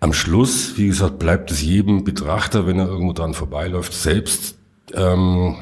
Am 0.00 0.12
Schluss, 0.12 0.76
wie 0.76 0.88
gesagt, 0.88 1.18
bleibt 1.18 1.50
es 1.50 1.62
jedem 1.62 2.04
Betrachter, 2.04 2.66
wenn 2.66 2.78
er 2.78 2.86
irgendwo 2.86 3.12
dran 3.12 3.34
vorbeiläuft, 3.34 3.92
selbst 3.92 4.56
ähm, 4.94 5.56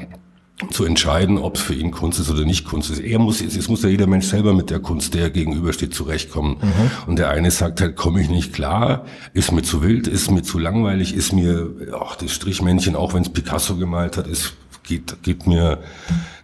zu 0.71 0.85
entscheiden, 0.85 1.37
ob 1.37 1.55
es 1.55 1.61
für 1.61 1.75
ihn 1.75 1.91
Kunst 1.91 2.19
ist 2.19 2.31
oder 2.31 2.43
nicht 2.43 2.65
Kunst 2.65 2.89
ist. 2.89 2.99
Er 2.99 3.19
muss, 3.19 3.41
es 3.41 3.69
muss 3.69 3.83
ja 3.83 3.89
jeder 3.89 4.07
Mensch 4.07 4.25
selber 4.25 4.53
mit 4.53 4.71
der 4.71 4.79
Kunst, 4.79 5.13
der 5.13 5.29
gegenübersteht, 5.29 5.93
zurechtkommen. 5.93 6.57
Mhm. 6.59 6.91
Und 7.05 7.19
der 7.19 7.29
eine 7.29 7.51
sagt 7.51 7.79
halt, 7.79 7.95
komme 7.95 8.21
ich 8.21 8.29
nicht 8.29 8.53
klar, 8.53 9.05
ist 9.33 9.51
mir 9.51 9.61
zu 9.61 9.83
wild, 9.83 10.07
ist 10.07 10.31
mir 10.31 10.41
zu 10.41 10.57
langweilig, 10.57 11.13
ist 11.13 11.31
mir, 11.31 11.69
ach, 11.99 12.15
das 12.15 12.31
Strichmännchen, 12.31 12.95
auch 12.95 13.13
wenn 13.13 13.21
es 13.21 13.29
Picasso 13.29 13.75
gemalt 13.75 14.17
hat, 14.17 14.25
ist, 14.25 14.53
geht, 14.83 15.21
geht 15.21 15.45
mir 15.45 15.79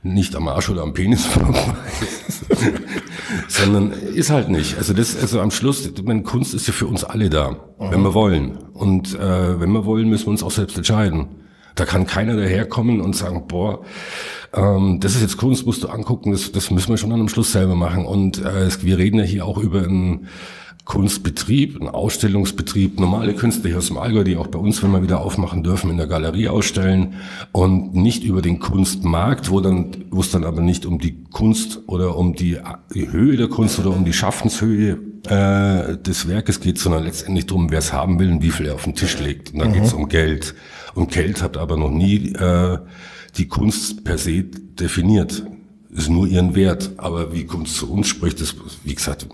nicht 0.04 0.36
am 0.36 0.48
Arsch 0.48 0.70
oder 0.70 0.84
am 0.84 0.94
Penis 0.94 1.26
vorbei. 1.26 1.74
Sondern 3.48 3.92
ist 3.92 4.30
halt 4.30 4.50
nicht. 4.50 4.78
Also 4.78 4.94
das, 4.94 5.20
also 5.20 5.42
am 5.42 5.50
Schluss, 5.50 5.90
meine 6.04 6.22
Kunst 6.22 6.54
ist 6.54 6.68
ja 6.68 6.74
für 6.74 6.86
uns 6.86 7.04
alle 7.04 7.32
da, 7.32 7.52
mhm. 7.52 7.58
wenn 7.80 8.02
wir 8.04 8.14
wollen. 8.14 8.58
Und 8.74 9.16
äh, 9.16 9.60
wenn 9.60 9.72
wir 9.72 9.86
wollen, 9.86 10.08
müssen 10.08 10.28
wir 10.28 10.32
uns 10.32 10.44
auch 10.44 10.52
selbst 10.52 10.78
entscheiden. 10.78 11.43
Da 11.76 11.86
kann 11.86 12.06
keiner 12.06 12.36
daherkommen 12.36 13.02
und 13.02 13.16
sagen, 13.16 13.48
boah, 13.48 13.82
ähm, 14.54 15.00
das 15.00 15.16
ist 15.16 15.22
jetzt 15.22 15.38
Kunst, 15.38 15.66
musst 15.66 15.84
du 15.84 15.88
angucken, 15.88 16.32
das, 16.32 16.52
das 16.52 16.72
müssen 16.72 16.90
wir 16.90 16.98
schon 16.98 17.10
dann 17.10 17.22
am 17.22 17.30
Schluss 17.30 17.52
selber 17.52 17.76
machen. 17.76 18.06
Und 18.06 18.40
äh, 18.40 18.70
wir 18.82 18.98
reden 18.98 19.20
ja 19.20 19.26
hier 19.26 19.46
auch 19.46 19.58
über 19.58 19.84
einen 19.84 20.28
Kunstbetrieb, 20.86 21.80
einen 21.80 21.90
Ausstellungsbetrieb, 21.90 23.00
normale 23.00 23.34
Künstler 23.34 23.70
hier 23.70 23.78
aus 23.78 23.88
dem 23.88 23.98
Allgäu, 23.98 24.26
die 24.26 24.36
auch 24.36 24.48
bei 24.48 24.60
uns, 24.60 24.84
wenn 24.84 24.92
wir 24.92 25.02
wieder 25.02 25.22
aufmachen 25.22 25.64
dürfen, 25.64 25.90
in 25.90 25.98
der 25.98 26.08
Galerie 26.08 26.50
ausstellen 26.50 27.14
und 27.54 27.96
nicht 27.96 28.26
über 28.26 28.42
den 28.42 28.60
Kunstmarkt, 28.60 29.50
wo 29.50 29.62
dann, 29.62 30.06
wo 30.12 30.20
es 30.20 30.32
dann 30.32 30.44
aber 30.44 30.62
nicht 30.62 30.86
um 30.86 31.00
die 31.00 31.24
Kunst 31.32 31.80
oder 31.88 32.18
um 32.18 32.36
die, 32.36 32.58
die 32.94 33.10
Höhe 33.10 33.38
der 33.38 33.48
Kunst 33.48 33.80
oder 33.80 33.92
um 33.92 34.04
die 34.04 34.12
Schaffenshöhe 34.12 35.00
äh, 35.30 35.98
des 35.98 36.28
Werkes 36.28 36.60
geht, 36.60 36.78
sondern 36.78 37.06
letztendlich 37.06 37.46
darum, 37.46 37.72
wer 37.72 37.80
es 37.80 37.94
haben 37.94 38.20
will 38.20 38.30
und 38.30 38.42
wie 38.42 38.52
viel 38.52 38.66
er 38.66 38.76
auf 38.76 38.84
den 38.84 38.96
Tisch 38.96 39.18
legt. 39.20 39.54
Und 39.54 39.60
dann 39.60 39.70
mhm. 39.70 39.74
geht 39.74 39.84
es 39.84 39.94
um 39.94 40.10
Geld. 40.10 40.54
Und 40.96 41.12
Geld 41.12 41.42
hat 41.42 41.58
aber 41.58 41.78
noch 41.78 41.90
nie 41.90 42.34
äh, 42.34 42.78
die 43.38 43.48
Kunst 43.48 44.04
per 44.04 44.18
se 44.18 44.44
definiert. 44.44 45.44
Ist 45.90 46.10
nur 46.10 46.28
ihren 46.28 46.56
Wert. 46.56 46.92
Aber 46.98 47.34
wie 47.34 47.46
Kunst 47.46 47.76
zu 47.76 47.92
uns 47.92 48.08
spricht, 48.08 48.42
ist, 48.42 48.56
wie 48.84 48.96
gesagt, 48.96 49.28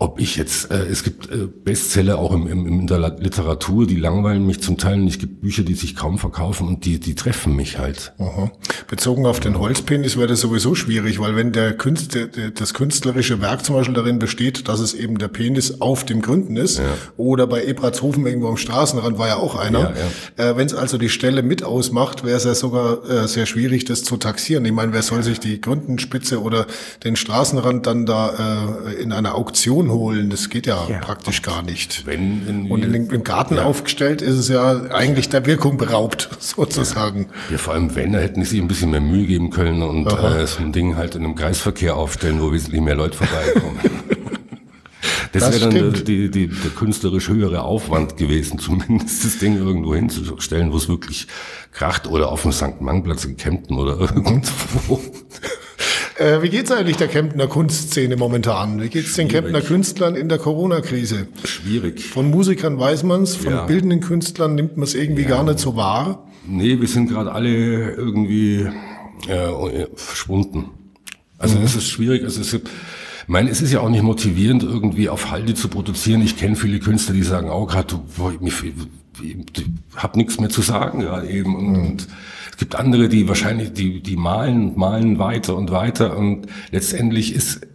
ob 0.00 0.20
ich 0.20 0.36
jetzt, 0.36 0.70
äh, 0.70 0.86
es 0.86 1.02
gibt 1.02 1.28
äh, 1.28 1.48
Bestseller 1.48 2.18
auch 2.18 2.32
im, 2.32 2.46
im, 2.46 2.66
in 2.66 2.86
der 2.86 3.16
Literatur, 3.18 3.84
die 3.84 3.96
langweilen 3.96 4.46
mich 4.46 4.62
zum 4.62 4.78
Teil 4.78 5.00
und 5.00 5.08
es 5.08 5.18
gibt 5.18 5.40
Bücher, 5.40 5.64
die 5.64 5.74
sich 5.74 5.96
kaum 5.96 6.18
verkaufen 6.18 6.68
und 6.68 6.84
die, 6.84 7.00
die 7.00 7.16
treffen 7.16 7.56
mich 7.56 7.78
halt. 7.78 8.12
Aha. 8.18 8.52
Bezogen 8.86 9.26
auf 9.26 9.40
den 9.40 9.58
Holzpenis 9.58 10.16
wäre 10.16 10.28
das 10.28 10.40
sowieso 10.40 10.76
schwierig, 10.76 11.18
weil 11.18 11.34
wenn 11.34 11.50
der 11.50 11.76
Künstler, 11.76 12.28
das 12.28 12.74
künstlerische 12.74 13.40
Werk 13.40 13.64
zum 13.64 13.74
Beispiel 13.74 13.94
darin 13.94 14.20
besteht, 14.20 14.68
dass 14.68 14.78
es 14.78 14.94
eben 14.94 15.18
der 15.18 15.26
Penis 15.26 15.80
auf 15.80 16.04
dem 16.04 16.22
Gründen 16.22 16.56
ist, 16.56 16.78
ja. 16.78 16.84
oder 17.16 17.48
bei 17.48 17.64
Ebratshofen 17.64 18.24
irgendwo 18.24 18.48
am 18.48 18.56
Straßenrand 18.56 19.18
war 19.18 19.26
ja 19.26 19.36
auch 19.36 19.56
einer. 19.56 19.80
Ja, 19.80 19.94
ja. 20.38 20.50
Äh, 20.50 20.56
wenn 20.56 20.66
es 20.66 20.74
also 20.74 20.96
die 20.98 21.08
Stelle 21.08 21.42
mit 21.42 21.64
ausmacht, 21.64 22.22
wäre 22.22 22.36
es 22.36 22.44
ja 22.44 22.54
sogar 22.54 23.04
äh, 23.08 23.26
sehr 23.26 23.46
schwierig, 23.46 23.84
das 23.84 24.04
zu 24.04 24.16
taxieren. 24.16 24.64
Ich 24.64 24.72
meine, 24.72 24.92
wer 24.92 25.02
soll 25.02 25.24
sich 25.24 25.40
die 25.40 25.60
Gründenspitze 25.60 26.40
oder 26.40 26.66
den 27.02 27.16
Straßenrand 27.16 27.84
dann 27.84 28.06
da 28.06 28.76
äh, 28.86 29.02
in 29.02 29.10
einer 29.10 29.34
Auktion 29.34 29.87
holen. 29.92 30.30
Das 30.30 30.48
geht 30.50 30.66
ja, 30.66 30.86
ja. 30.88 30.98
praktisch 30.98 31.42
gar 31.42 31.62
nicht. 31.62 32.06
Wenn 32.06 32.46
in, 32.46 32.70
und 32.70 32.84
in, 32.84 33.10
im 33.10 33.24
Garten 33.24 33.56
ja. 33.56 33.64
aufgestellt 33.64 34.22
ist 34.22 34.36
es 34.36 34.48
ja 34.48 34.82
eigentlich 34.90 35.28
der 35.28 35.46
Wirkung 35.46 35.76
beraubt, 35.76 36.30
sozusagen. 36.38 37.26
Ja, 37.46 37.52
ja 37.52 37.58
vor 37.58 37.74
allem 37.74 37.94
wenn, 37.94 38.12
da 38.12 38.18
hätten 38.18 38.42
sie 38.44 38.50
sich 38.50 38.60
ein 38.60 38.68
bisschen 38.68 38.90
mehr 38.90 39.00
Mühe 39.00 39.26
geben 39.26 39.50
können 39.50 39.82
und 39.82 40.06
äh, 40.06 40.46
so 40.46 40.60
ein 40.60 40.72
Ding 40.72 40.96
halt 40.96 41.14
in 41.14 41.24
einem 41.24 41.34
Kreisverkehr 41.34 41.96
aufstellen, 41.96 42.40
wo 42.40 42.52
wesentlich 42.52 42.80
mehr 42.80 42.96
Leute 42.96 43.16
vorbeikommen. 43.16 43.78
Das, 45.32 45.42
das 45.42 45.52
wäre 45.52 45.70
dann 45.70 45.92
der, 45.92 46.02
die, 46.02 46.30
die, 46.30 46.48
der 46.48 46.70
künstlerisch 46.70 47.28
höhere 47.28 47.62
Aufwand 47.62 48.16
gewesen, 48.16 48.58
zumindest 48.58 49.24
das 49.24 49.38
Ding 49.38 49.56
irgendwo 49.56 49.94
hinzustellen, 49.94 50.72
wo 50.72 50.76
es 50.76 50.88
wirklich 50.88 51.26
kracht 51.72 52.06
oder 52.06 52.30
auf 52.30 52.42
dem 52.42 52.52
St. 52.52 52.80
Mangplatz 52.80 53.24
in 53.24 53.36
Kempten 53.36 53.76
oder 53.76 53.98
irgendwo. 53.98 55.00
Äh, 56.18 56.42
wie 56.42 56.48
geht's 56.48 56.72
eigentlich 56.72 56.96
der 56.96 57.06
Kemptner 57.06 57.46
Kunstszene 57.46 58.16
momentan? 58.16 58.82
Wie 58.82 58.88
geht's 58.88 59.14
den 59.14 59.28
Kemptner 59.28 59.60
Künstlern 59.60 60.16
in 60.16 60.28
der 60.28 60.38
Corona-Krise? 60.38 61.28
Schwierig. 61.44 62.04
Von 62.04 62.30
Musikern 62.30 62.78
weiß 62.78 63.04
man's, 63.04 63.36
von 63.36 63.52
ja. 63.52 63.66
bildenden 63.66 64.00
Künstlern 64.00 64.56
nimmt 64.56 64.76
man 64.76 64.82
es 64.84 64.94
irgendwie 64.94 65.22
ja. 65.22 65.28
gar 65.28 65.44
nicht 65.44 65.60
so 65.60 65.76
wahr. 65.76 66.26
Nee, 66.44 66.80
wir 66.80 66.88
sind 66.88 67.08
gerade 67.08 67.30
alle 67.30 67.92
irgendwie 67.92 68.66
äh, 69.28 69.86
verschwunden. 69.94 70.70
Also 71.38 71.58
mhm. 71.58 71.64
es 71.64 71.76
ist 71.76 71.88
schwierig. 71.88 72.24
Also 72.24 72.40
es 72.40 72.50
gibt, 72.50 72.66
ich 72.66 73.28
meine, 73.28 73.48
es 73.50 73.62
ist 73.62 73.72
ja 73.72 73.80
auch 73.80 73.90
nicht 73.90 74.02
motivierend, 74.02 74.64
irgendwie 74.64 75.08
auf 75.08 75.30
Halde 75.30 75.54
zu 75.54 75.68
produzieren. 75.68 76.20
Ich 76.22 76.36
kenne 76.36 76.56
viele 76.56 76.80
Künstler, 76.80 77.14
die 77.14 77.22
sagen 77.22 77.48
auch 77.48 77.66
gerade, 77.66 78.00
ich, 78.40 78.64
ich, 78.64 78.72
ich 79.22 79.66
habe 79.94 80.18
nichts 80.18 80.40
mehr 80.40 80.50
zu 80.50 80.62
sagen 80.62 80.98
gerade 80.98 81.28
eben. 81.28 81.54
Und, 81.54 81.68
mhm. 81.68 81.86
und 81.86 82.08
gibt 82.58 82.74
andere, 82.74 83.08
die 83.08 83.28
wahrscheinlich, 83.28 83.72
die, 83.72 84.02
die 84.02 84.16
malen, 84.16 84.76
malen 84.76 85.18
weiter 85.18 85.56
und 85.56 85.70
weiter 85.70 86.16
und 86.16 86.46
letztendlich 86.70 87.34
ist, 87.34 87.66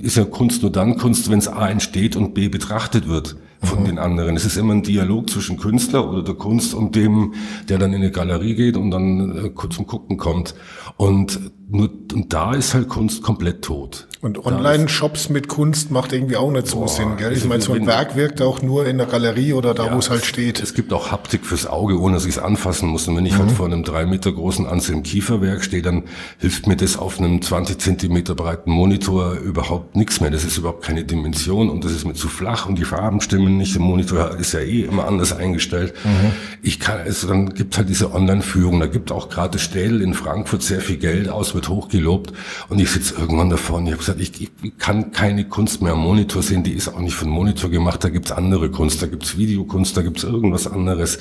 ist 0.00 0.16
ja 0.16 0.24
Kunst 0.24 0.62
nur 0.62 0.72
dann 0.72 0.96
Kunst, 0.96 1.30
wenn 1.30 1.38
es 1.38 1.48
A 1.48 1.68
entsteht 1.68 2.16
und 2.16 2.32
B 2.32 2.48
betrachtet 2.48 3.08
wird 3.08 3.36
von 3.62 3.80
mhm. 3.80 3.84
den 3.84 3.98
anderen. 3.98 4.36
Es 4.36 4.44
ist 4.44 4.56
immer 4.56 4.74
ein 4.74 4.82
Dialog 4.82 5.30
zwischen 5.30 5.58
Künstler 5.58 6.08
oder 6.08 6.22
der 6.22 6.34
Kunst 6.34 6.74
und 6.74 6.96
dem, 6.96 7.34
der 7.68 7.78
dann 7.78 7.92
in 7.92 8.02
eine 8.02 8.10
Galerie 8.10 8.54
geht 8.54 8.76
und 8.76 8.90
dann 8.90 9.46
äh, 9.46 9.68
zum 9.68 9.86
Gucken 9.86 10.16
kommt. 10.16 10.54
Und 10.96 11.40
nur 11.72 11.90
und 12.12 12.32
da 12.32 12.54
ist 12.54 12.74
halt 12.74 12.88
Kunst 12.88 13.22
komplett 13.22 13.62
tot. 13.62 14.06
Und 14.22 14.46
Online-Shops 14.46 15.30
mit 15.30 15.48
Kunst 15.48 15.90
macht 15.90 16.12
irgendwie 16.12 16.36
auch 16.36 16.52
nicht 16.52 16.68
so 16.68 16.78
boah, 16.78 16.88
Sinn, 16.88 17.16
gell? 17.16 17.32
Ich 17.32 17.38
also 17.38 17.48
meine, 17.48 17.60
so 17.60 17.72
ein 17.72 17.88
Werk 17.88 18.14
wirkt 18.14 18.40
auch 18.40 18.62
nur 18.62 18.86
in 18.86 18.98
der 18.98 19.08
Galerie 19.08 19.52
oder 19.52 19.74
da, 19.74 19.86
ja, 19.86 19.94
wo 19.94 19.98
es 19.98 20.10
halt 20.10 20.24
steht. 20.24 20.62
Es 20.62 20.74
gibt 20.74 20.92
auch 20.92 21.10
Haptik 21.10 21.44
fürs 21.44 21.66
Auge, 21.66 21.98
ohne 21.98 22.14
dass 22.14 22.24
ich 22.24 22.36
es 22.36 22.38
anfassen 22.38 22.88
muss. 22.88 23.08
Und 23.08 23.16
wenn 23.16 23.26
ich 23.26 23.32
halt 23.32 23.42
mhm. 23.42 23.48
halt 23.48 23.56
vor 23.56 23.66
einem 23.66 23.82
drei 23.82 24.06
Meter 24.06 24.30
großen 24.30 24.64
Anselm 24.64 25.02
Kieferwerk 25.02 25.64
stehe, 25.64 25.82
dann 25.82 26.04
hilft 26.38 26.68
mir 26.68 26.76
das 26.76 26.96
auf 26.96 27.18
einem 27.18 27.42
20 27.42 27.80
Zentimeter 27.80 28.36
breiten 28.36 28.70
Monitor 28.70 29.32
überhaupt 29.38 29.96
nichts 29.96 30.20
mehr. 30.20 30.30
Das 30.30 30.44
ist 30.44 30.56
überhaupt 30.56 30.84
keine 30.84 31.02
Dimension 31.02 31.68
und 31.68 31.84
das 31.84 31.90
ist 31.90 32.04
mir 32.04 32.14
zu 32.14 32.28
flach 32.28 32.68
und 32.68 32.78
die 32.78 32.84
Farben 32.84 33.20
stimmen 33.20 33.56
nicht. 33.56 33.74
Der 33.74 33.82
Monitor 33.82 34.36
ist 34.38 34.52
ja 34.52 34.60
eh 34.60 34.82
immer 34.82 35.08
anders 35.08 35.32
eingestellt. 35.32 35.94
Mhm. 36.04 36.30
Ich 36.62 36.78
kann, 36.78 37.00
also 37.00 37.26
dann 37.26 37.54
gibt 37.54 37.76
halt 37.76 37.88
diese 37.88 38.14
Online-Führung. 38.14 38.78
Da 38.78 38.86
gibt 38.86 39.10
auch 39.10 39.28
gerade 39.28 39.58
Städel 39.58 40.00
in 40.00 40.14
Frankfurt 40.14 40.62
sehr 40.62 40.80
viel 40.80 40.98
Geld 40.98 41.28
aus, 41.28 41.56
wird 41.62 41.68
hochgelobt. 41.68 42.32
Und 42.68 42.80
ich 42.80 42.90
sitze 42.90 43.14
irgendwann 43.14 43.50
davor 43.50 43.78
und 43.78 43.86
ich 43.86 43.92
habe 43.92 44.00
gesagt, 44.00 44.20
ich, 44.20 44.40
ich 44.40 44.78
kann 44.78 45.12
keine 45.12 45.48
Kunst 45.48 45.82
mehr 45.82 45.92
am 45.92 46.00
Monitor 46.00 46.42
sehen, 46.42 46.62
die 46.62 46.72
ist 46.72 46.88
auch 46.88 46.98
nicht 46.98 47.20
den 47.20 47.28
Monitor 47.28 47.70
gemacht, 47.70 48.02
da 48.02 48.08
gibt's 48.08 48.32
andere 48.32 48.70
Kunst, 48.70 49.02
da 49.02 49.06
gibt's 49.06 49.36
Videokunst, 49.36 49.96
da 49.96 50.02
gibt's 50.02 50.24
irgendwas 50.24 50.66
anderes. 50.66 51.18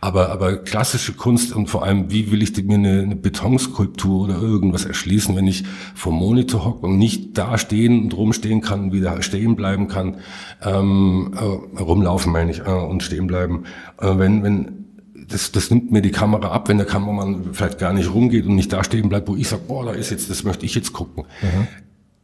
Aber, 0.00 0.30
aber 0.30 0.58
klassische 0.58 1.14
Kunst 1.14 1.54
und 1.54 1.68
vor 1.68 1.84
allem, 1.84 2.10
wie 2.10 2.30
will 2.30 2.42
ich 2.42 2.56
mir 2.64 2.74
eine, 2.74 3.02
eine 3.02 3.16
Betonskulptur 3.16 4.24
oder 4.24 4.40
irgendwas 4.40 4.84
erschließen, 4.84 5.34
wenn 5.36 5.46
ich 5.46 5.64
vom 5.94 6.14
Monitor 6.14 6.64
hocke 6.64 6.86
und 6.86 6.98
nicht 6.98 7.38
da 7.38 7.56
stehen 7.56 8.02
und 8.02 8.16
rumstehen 8.16 8.60
kann, 8.60 8.92
wieder 8.92 9.22
stehen 9.22 9.56
bleiben 9.56 9.88
kann, 9.88 10.18
ähm, 10.62 11.32
äh, 11.34 11.80
rumlaufen 11.80 12.32
meine 12.32 12.50
ich, 12.50 12.60
äh, 12.60 12.70
und 12.70 13.02
stehen 13.02 13.26
bleiben. 13.26 13.64
Äh, 14.00 14.18
wenn, 14.18 14.42
wenn 14.42 14.87
das, 15.28 15.52
das 15.52 15.70
nimmt 15.70 15.90
mir 15.90 16.02
die 16.02 16.10
Kamera 16.10 16.48
ab, 16.48 16.68
wenn 16.68 16.78
der 16.78 16.86
Kameramann 16.86 17.50
vielleicht 17.52 17.78
gar 17.78 17.92
nicht 17.92 18.12
rumgeht 18.12 18.46
und 18.46 18.54
nicht 18.54 18.72
da 18.72 18.82
stehen 18.82 19.08
bleibt, 19.08 19.28
wo 19.28 19.36
ich 19.36 19.48
sage, 19.48 19.62
boah, 19.68 19.84
da 19.84 19.92
ist 19.92 20.10
jetzt, 20.10 20.30
das 20.30 20.42
möchte 20.44 20.66
ich 20.66 20.74
jetzt 20.74 20.92
gucken. 20.92 21.24
Mhm. 21.42 21.68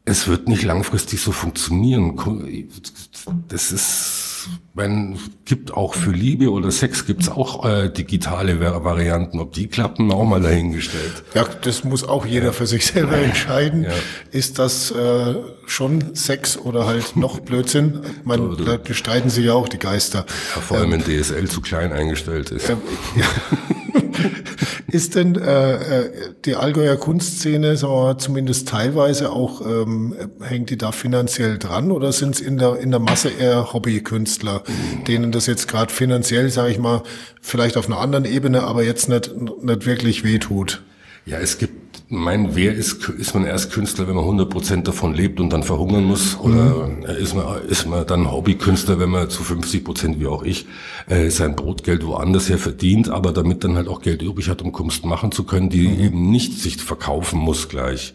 Es 0.04 0.28
wird 0.28 0.48
nicht 0.48 0.62
langfristig 0.64 1.20
so 1.20 1.32
funktionieren. 1.32 2.18
Das 3.48 3.72
ist 3.72 4.33
man 4.74 5.18
gibt 5.44 5.72
auch 5.72 5.94
für 5.94 6.10
Liebe 6.10 6.50
oder 6.50 6.70
Sex 6.70 7.06
gibt's 7.06 7.28
auch 7.28 7.64
äh, 7.64 7.90
digitale 7.90 8.60
Varianten. 8.60 9.38
Ob 9.38 9.52
die 9.52 9.68
klappen, 9.68 10.10
auch 10.10 10.24
mal 10.24 10.40
dahingestellt. 10.40 11.24
Ja, 11.34 11.44
das 11.62 11.84
muss 11.84 12.04
auch 12.04 12.26
jeder 12.26 12.46
ja. 12.46 12.52
für 12.52 12.66
sich 12.66 12.86
selber 12.86 13.16
entscheiden. 13.16 13.84
Ja. 13.84 13.90
Ist 14.30 14.58
das 14.58 14.90
äh, 14.90 15.36
schon 15.66 16.14
Sex 16.14 16.58
oder 16.58 16.86
halt 16.86 17.16
noch 17.16 17.40
Blödsinn? 17.40 18.00
Man, 18.24 18.56
da 18.64 18.76
bestreiten 18.76 19.30
sich 19.30 19.46
ja 19.46 19.54
auch 19.54 19.68
die 19.68 19.78
Geister. 19.78 20.26
Ja, 20.54 20.60
vor 20.60 20.78
allem, 20.78 20.92
ähm, 20.92 21.04
wenn 21.06 21.22
DSL 21.22 21.48
zu 21.48 21.60
klein 21.60 21.92
eingestellt 21.92 22.50
ist. 22.50 22.68
Ähm, 22.68 22.78
ja. 23.16 23.26
Ist 24.86 25.14
denn 25.14 25.36
äh, 25.36 25.74
äh, 25.74 26.10
die 26.44 26.54
Allgäuer 26.56 26.96
Kunstszene, 26.96 27.76
mal, 27.76 28.18
zumindest 28.18 28.68
teilweise 28.68 29.30
auch, 29.30 29.60
ähm, 29.60 30.14
hängt 30.40 30.70
die 30.70 30.78
da 30.78 30.92
finanziell 30.92 31.58
dran 31.58 31.90
oder 31.90 32.12
sind 32.12 32.36
es 32.36 32.40
in 32.40 32.58
der, 32.58 32.78
in 32.78 32.90
der 32.90 33.00
Masse 33.00 33.30
eher 33.30 33.72
Hobbykünstler, 33.72 34.62
denen 35.06 35.32
das 35.32 35.46
jetzt 35.46 35.68
gerade 35.68 35.92
finanziell, 35.92 36.50
sage 36.50 36.72
ich 36.72 36.78
mal, 36.78 37.02
vielleicht 37.40 37.76
auf 37.76 37.86
einer 37.86 37.98
anderen 37.98 38.24
Ebene, 38.24 38.62
aber 38.62 38.84
jetzt 38.84 39.08
nicht, 39.08 39.32
nicht 39.36 39.86
wirklich 39.86 40.24
wehtut? 40.24 40.82
Ja, 41.26 41.38
es 41.38 41.58
gibt 41.58 41.93
mein, 42.08 42.54
wer 42.54 42.74
ist, 42.74 43.08
ist 43.08 43.34
man 43.34 43.46
erst 43.46 43.72
Künstler, 43.72 44.06
wenn 44.06 44.14
man 44.14 44.24
100% 44.24 44.82
davon 44.82 45.14
lebt 45.14 45.40
und 45.40 45.52
dann 45.52 45.62
verhungern 45.62 46.04
muss? 46.04 46.38
Oder 46.38 46.88
mhm. 46.88 47.04
ist, 47.04 47.34
man, 47.34 47.62
ist 47.66 47.86
man 47.86 48.06
dann 48.06 48.30
Hobbykünstler, 48.30 48.98
wenn 48.98 49.08
man 49.08 49.30
zu 49.30 49.42
50% 49.42 50.20
wie 50.20 50.26
auch 50.26 50.42
ich 50.42 50.66
äh, 51.08 51.30
sein 51.30 51.56
Brotgeld 51.56 52.06
woanders 52.06 52.50
her 52.50 52.58
verdient, 52.58 53.08
aber 53.08 53.32
damit 53.32 53.64
dann 53.64 53.76
halt 53.76 53.88
auch 53.88 54.02
Geld 54.02 54.20
übrig 54.20 54.50
hat, 54.50 54.60
um 54.60 54.72
Kunst 54.72 55.06
machen 55.06 55.32
zu 55.32 55.44
können, 55.44 55.70
die 55.70 55.88
mhm. 55.88 56.00
eben 56.00 56.30
nicht 56.30 56.52
sich 56.60 56.76
verkaufen 56.76 57.38
muss 57.38 57.70
gleich. 57.70 58.12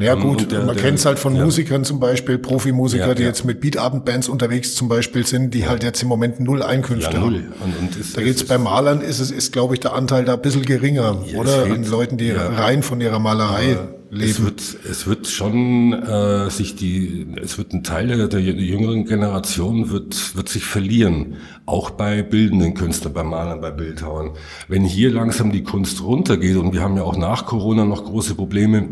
Ja 0.00 0.14
ähm, 0.14 0.20
gut, 0.20 0.50
der, 0.50 0.64
man 0.64 0.76
kennt 0.76 0.98
es 0.98 1.06
halt 1.06 1.18
von 1.18 1.36
ja. 1.36 1.44
Musikern 1.44 1.84
zum 1.84 2.00
Beispiel, 2.00 2.38
Profimusiker, 2.38 3.08
ja, 3.08 3.14
die 3.14 3.22
ja. 3.22 3.28
jetzt 3.28 3.44
mit 3.44 3.60
Beatabendbands 3.60 4.28
unterwegs 4.28 4.74
zum 4.74 4.88
Beispiel 4.88 5.24
sind, 5.24 5.54
die 5.54 5.68
halt 5.68 5.84
jetzt 5.84 6.02
im 6.02 6.08
Moment 6.08 6.40
null 6.40 6.62
Einkünfte 6.62 7.18
null. 7.18 7.34
haben. 7.34 7.52
Und, 7.62 7.78
und 7.78 7.96
ist, 7.96 8.16
da 8.16 8.22
geht's 8.22 8.44
bei 8.44 8.58
Malern, 8.58 9.02
ist 9.02 9.20
es, 9.20 9.30
ist 9.30 9.52
glaube 9.52 9.74
ich 9.74 9.80
der 9.80 9.94
Anteil 9.94 10.24
da 10.24 10.34
ein 10.34 10.42
bisschen 10.42 10.64
geringer, 10.64 11.22
oder? 11.36 11.64
An 11.64 11.84
Leuten, 11.84 12.16
die 12.16 12.30
rein 12.30 12.82
von 12.82 13.00
ihrer 13.00 13.19
Malerei 13.20 13.78
leben. 14.10 14.30
Es 14.30 14.42
wird, 14.42 14.60
es 14.90 15.06
wird 15.06 15.26
schon 15.28 15.92
äh, 15.92 16.50
sich 16.50 16.76
die, 16.76 17.26
es 17.40 17.58
wird 17.58 17.72
ein 17.72 17.84
Teil 17.84 18.08
der, 18.08 18.26
der 18.28 18.40
jüngeren 18.40 19.04
Generation 19.04 19.90
wird, 19.90 20.36
wird 20.36 20.48
sich 20.48 20.64
verlieren. 20.64 21.36
Auch 21.66 21.90
bei 21.90 22.22
bildenden 22.22 22.74
Künstlern, 22.74 23.12
bei 23.12 23.22
Malern, 23.22 23.60
bei 23.60 23.70
Bildhauern. 23.70 24.30
Wenn 24.68 24.84
hier 24.84 25.10
langsam 25.10 25.52
die 25.52 25.62
Kunst 25.62 26.02
runtergeht 26.02 26.56
und 26.56 26.72
wir 26.72 26.82
haben 26.82 26.96
ja 26.96 27.04
auch 27.04 27.16
nach 27.16 27.46
Corona 27.46 27.84
noch 27.84 28.04
große 28.04 28.34
Probleme 28.34 28.88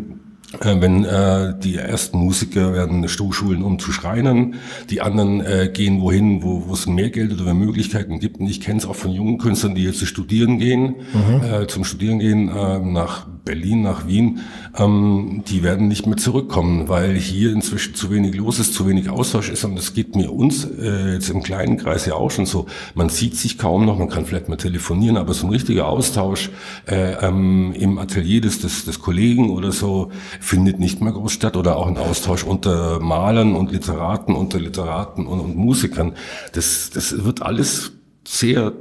äh, 0.60 0.80
wenn 0.80 1.04
äh, 1.04 1.58
die 1.58 1.76
ersten 1.76 2.18
Musiker 2.18 2.72
werden 2.72 3.06
Schulen 3.08 3.62
um 3.62 3.78
zu 3.78 3.92
Schreinern, 3.92 4.54
die 4.88 5.02
anderen 5.02 5.42
äh, 5.42 5.70
gehen 5.72 6.00
wohin, 6.00 6.42
wo, 6.42 6.72
es 6.72 6.86
mehr 6.86 7.10
Geld 7.10 7.32
oder 7.32 7.44
mehr 7.44 7.54
Möglichkeiten 7.54 8.18
gibt. 8.18 8.40
Und 8.40 8.48
ich 8.48 8.60
kenne 8.60 8.78
es 8.78 8.86
auch 8.86 8.94
von 8.94 9.10
jungen 9.10 9.36
Künstlern, 9.36 9.74
die 9.74 9.84
jetzt 9.84 9.98
zu 9.98 10.06
studieren 10.06 10.58
gehen, 10.58 10.96
mhm. 11.12 11.42
äh, 11.42 11.66
zum 11.66 11.84
Studieren 11.84 12.18
gehen 12.18 12.48
äh, 12.48 12.78
nach 12.78 13.26
Berlin, 13.48 13.80
nach 13.80 14.06
Wien. 14.06 14.40
Ähm, 14.76 15.42
die 15.48 15.62
werden 15.62 15.88
nicht 15.88 16.06
mehr 16.06 16.18
zurückkommen, 16.18 16.88
weil 16.88 17.14
hier 17.14 17.50
inzwischen 17.50 17.94
zu 17.94 18.10
wenig 18.10 18.34
los 18.34 18.58
ist, 18.58 18.74
zu 18.74 18.86
wenig 18.86 19.08
Austausch 19.08 19.48
ist. 19.48 19.64
Und 19.64 19.74
das 19.74 19.94
geht 19.94 20.14
mir 20.14 20.30
uns 20.30 20.66
äh, 20.66 21.14
jetzt 21.14 21.30
im 21.30 21.42
kleinen 21.42 21.78
Kreis 21.78 22.04
ja 22.04 22.14
auch 22.14 22.30
schon 22.30 22.44
so. 22.44 22.66
Man 22.94 23.08
sieht 23.08 23.36
sich 23.36 23.56
kaum 23.56 23.86
noch, 23.86 23.98
man 23.98 24.10
kann 24.10 24.26
vielleicht 24.26 24.50
mal 24.50 24.56
telefonieren, 24.56 25.16
aber 25.16 25.32
so 25.32 25.46
ein 25.46 25.50
richtiger 25.50 25.88
Austausch 25.88 26.50
äh, 26.86 27.12
ähm, 27.26 27.72
im 27.72 27.98
Atelier 27.98 28.42
des, 28.42 28.60
des, 28.60 28.84
des 28.84 29.00
Kollegen 29.00 29.48
oder 29.48 29.72
so 29.72 30.10
findet 30.40 30.78
nicht 30.78 31.00
mehr 31.00 31.12
groß 31.12 31.32
statt 31.32 31.56
oder 31.56 31.76
auch 31.76 31.86
ein 31.86 31.96
Austausch 31.96 32.44
unter 32.44 33.00
Malern 33.00 33.54
und 33.54 33.72
Literaten, 33.72 34.34
unter 34.34 34.60
Literaten 34.60 35.26
und, 35.26 35.40
und 35.40 35.56
Musikern. 35.56 36.12
Das, 36.52 36.90
das 36.92 37.24
wird 37.24 37.40
alles 37.40 37.92
sehr 38.26 38.74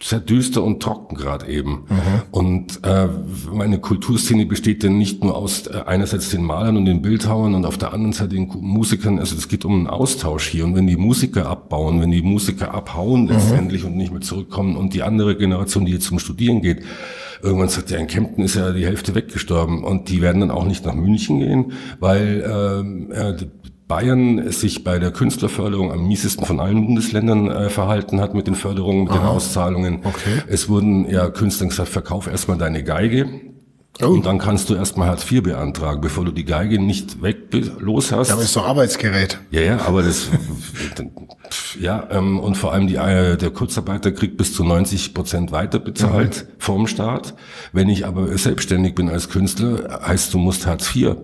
sehr 0.00 0.20
düster 0.20 0.62
und 0.62 0.80
trocken 0.80 1.16
gerade 1.16 1.46
eben. 1.48 1.86
Mhm. 1.88 2.22
Und 2.30 2.84
äh, 2.84 3.08
meine 3.52 3.80
Kulturszene 3.80 4.46
besteht 4.46 4.84
dann 4.84 4.96
nicht 4.96 5.24
nur 5.24 5.36
aus 5.36 5.66
äh, 5.66 5.82
einerseits 5.86 6.30
den 6.30 6.44
Malern 6.44 6.76
und 6.76 6.84
den 6.84 7.02
Bildhauern 7.02 7.54
und 7.54 7.64
auf 7.64 7.78
der 7.78 7.92
anderen 7.92 8.12
Seite 8.12 8.30
den 8.30 8.48
Musikern. 8.48 9.18
Also 9.18 9.36
es 9.36 9.48
geht 9.48 9.64
um 9.64 9.74
einen 9.74 9.86
Austausch 9.88 10.46
hier. 10.46 10.64
Und 10.64 10.76
wenn 10.76 10.86
die 10.86 10.96
Musiker 10.96 11.46
abbauen, 11.46 12.00
wenn 12.00 12.12
die 12.12 12.22
Musiker 12.22 12.72
abhauen 12.74 13.22
mhm. 13.22 13.30
letztendlich 13.30 13.84
und 13.84 13.96
nicht 13.96 14.12
mehr 14.12 14.20
zurückkommen 14.20 14.76
und 14.76 14.94
die 14.94 15.02
andere 15.02 15.36
Generation, 15.36 15.84
die 15.84 15.92
jetzt 15.92 16.06
zum 16.06 16.18
Studieren 16.18 16.62
geht, 16.62 16.82
Irgendwann 17.40 17.68
sagt 17.68 17.92
er, 17.92 18.00
in 18.00 18.08
Kempten 18.08 18.42
ist 18.42 18.56
ja 18.56 18.72
die 18.72 18.84
Hälfte 18.84 19.14
weggestorben 19.14 19.84
und 19.84 20.08
die 20.08 20.20
werden 20.20 20.40
dann 20.40 20.50
auch 20.50 20.64
nicht 20.64 20.84
nach 20.84 20.94
München 20.94 21.38
gehen, 21.38 21.72
weil 22.00 22.44
ähm, 22.44 23.12
äh, 23.12 23.36
Bayern 23.88 24.52
sich 24.52 24.84
bei 24.84 24.98
der 24.98 25.10
Künstlerförderung 25.10 25.90
am 25.90 26.06
miesesten 26.06 26.44
von 26.44 26.60
allen 26.60 26.84
Bundesländern 26.84 27.50
äh, 27.50 27.70
verhalten 27.70 28.20
hat 28.20 28.34
mit 28.34 28.46
den 28.46 28.54
Förderungen, 28.54 29.04
mit 29.04 29.12
Aha. 29.12 29.18
den 29.18 29.26
Auszahlungen. 29.26 30.00
Okay. 30.04 30.42
Es 30.46 30.68
wurden 30.68 31.08
ja 31.10 31.30
Künstlern 31.30 31.70
gesagt, 31.70 31.88
verkauf 31.88 32.26
erstmal 32.26 32.58
deine 32.58 32.84
Geige. 32.84 33.28
Oh. 34.00 34.06
Und 34.06 34.26
dann 34.26 34.38
kannst 34.38 34.70
du 34.70 34.74
erstmal 34.74 35.08
Hartz 35.08 35.28
IV 35.28 35.42
beantragen, 35.42 36.00
bevor 36.00 36.24
du 36.24 36.30
die 36.30 36.44
Geige 36.44 36.78
nicht 36.80 37.20
weg 37.20 37.48
los 37.80 38.12
hast. 38.12 38.28
Ja, 38.28 38.34
aber 38.34 38.44
ist 38.44 38.54
doch 38.54 38.66
Arbeitsgerät. 38.66 39.40
Ja, 39.50 39.60
ja, 39.60 39.80
aber 39.86 40.02
das, 40.02 40.28
ja, 41.80 42.06
ähm, 42.10 42.38
und 42.38 42.56
vor 42.56 42.72
allem 42.72 42.86
die, 42.86 42.94
äh, 42.94 43.36
der 43.36 43.50
Kurzarbeiter 43.50 44.12
kriegt 44.12 44.36
bis 44.36 44.54
zu 44.54 44.62
90 44.62 45.14
Prozent 45.14 45.50
weiter 45.50 45.80
bezahlt 45.80 46.46
mhm. 46.46 46.52
vom 46.58 46.86
Staat. 46.86 47.34
Wenn 47.72 47.88
ich 47.88 48.06
aber 48.06 48.36
selbstständig 48.38 48.94
bin 48.94 49.08
als 49.08 49.30
Künstler, 49.30 50.00
heißt 50.06 50.32
du 50.32 50.38
musst 50.38 50.66
Hartz 50.66 50.94
IV 50.94 51.16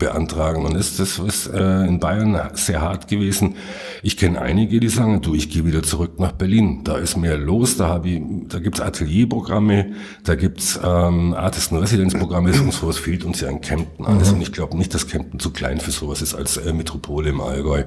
beantragen. 0.00 0.64
Und 0.64 0.74
ist 0.74 0.98
das 0.98 1.20
ist 1.20 1.46
äh, 1.46 1.86
in 1.86 2.00
Bayern 2.00 2.36
sehr 2.54 2.80
hart 2.80 3.06
gewesen. 3.06 3.54
Ich 4.02 4.16
kenne 4.16 4.40
einige, 4.40 4.80
die 4.80 4.88
sagen, 4.88 5.22
du, 5.22 5.36
ich 5.36 5.48
gehe 5.48 5.64
wieder 5.64 5.84
zurück 5.84 6.18
nach 6.18 6.32
Berlin. 6.32 6.80
Da 6.82 6.96
ist 6.96 7.16
mehr 7.16 7.38
los, 7.38 7.76
da 7.76 7.86
habe 7.86 8.08
ich, 8.08 8.22
da 8.48 8.58
gibt's 8.58 8.80
Atelierprogramme, 8.80 9.92
da 10.24 10.34
gibt's 10.34 10.80
ähm, 10.82 11.34
Artisten-Residenzprogramme, 11.34 12.50
und 12.60 12.72
sowas 12.72 12.98
fehlt 12.98 13.24
uns 13.24 13.40
ja 13.40 13.48
in 13.48 13.60
Kempten 13.60 14.04
alles. 14.04 14.30
Mhm. 14.30 14.36
Und 14.36 14.42
ich 14.42 14.52
glaube 14.52 14.76
nicht, 14.76 14.92
dass 14.92 15.06
Kempten 15.06 15.38
zu 15.38 15.50
klein 15.50 15.78
für 15.78 15.92
sowas 15.92 16.20
ist 16.20 16.34
als 16.34 16.56
äh, 16.56 16.72
Metropole 16.72 17.30
im 17.30 17.40
Allgäu. 17.40 17.84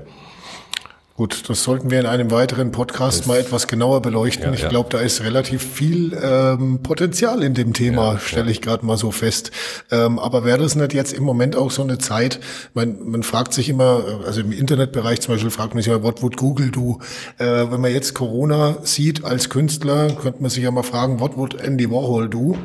Gut, 1.16 1.48
das 1.48 1.64
sollten 1.64 1.92
wir 1.92 2.00
in 2.00 2.08
einem 2.08 2.32
weiteren 2.32 2.72
Podcast 2.72 3.20
das, 3.20 3.28
mal 3.28 3.38
etwas 3.38 3.68
genauer 3.68 4.02
beleuchten. 4.02 4.48
Ja, 4.48 4.54
ich 4.54 4.68
glaube, 4.68 4.90
da 4.90 5.00
ist 5.00 5.22
relativ 5.22 5.62
viel 5.62 6.20
ähm, 6.20 6.80
Potenzial 6.82 7.44
in 7.44 7.54
dem 7.54 7.74
Thema, 7.74 8.14
ja, 8.14 8.20
stelle 8.20 8.50
ich 8.50 8.64
gerade 8.64 8.84
mal 8.84 8.98
so 8.98 9.12
fest. 9.12 9.52
Ähm, 9.92 10.18
aber 10.18 10.44
wäre 10.44 10.58
das 10.58 10.74
nicht 10.74 10.94
jetzt 10.94 11.14
im 11.14 11.24
Moment 11.24 11.56
auch 11.56 11.70
so 11.70 11.84
eine 11.84 12.00
Zeit, 12.00 12.40
man, 12.74 12.98
man 13.08 13.22
fragt 13.22 13.54
sich 13.54 13.70
immer, 13.70 14.04
also 14.26 14.42
im 14.42 14.52
Internetbereich 14.52 15.22
zum 15.22 15.36
Beispiel 15.36 15.52
fragt 15.52 15.76
man 15.76 15.84
sich 15.84 15.92
ja, 15.92 16.02
what 16.02 16.24
would 16.24 16.36
Google 16.36 16.72
do? 16.72 16.98
Äh, 17.38 17.46
wenn 17.46 17.80
man 17.80 17.92
jetzt 17.92 18.16
Corona 18.16 18.78
sieht 18.82 19.24
als 19.24 19.52
Künstler, 19.52 20.08
könnte 20.14 20.42
man 20.42 20.50
sich 20.50 20.64
ja 20.64 20.72
mal 20.72 20.82
fragen, 20.82 21.20
what 21.20 21.38
would 21.38 21.62
Andy 21.62 21.92
Warhol 21.92 22.28
do? 22.28 22.58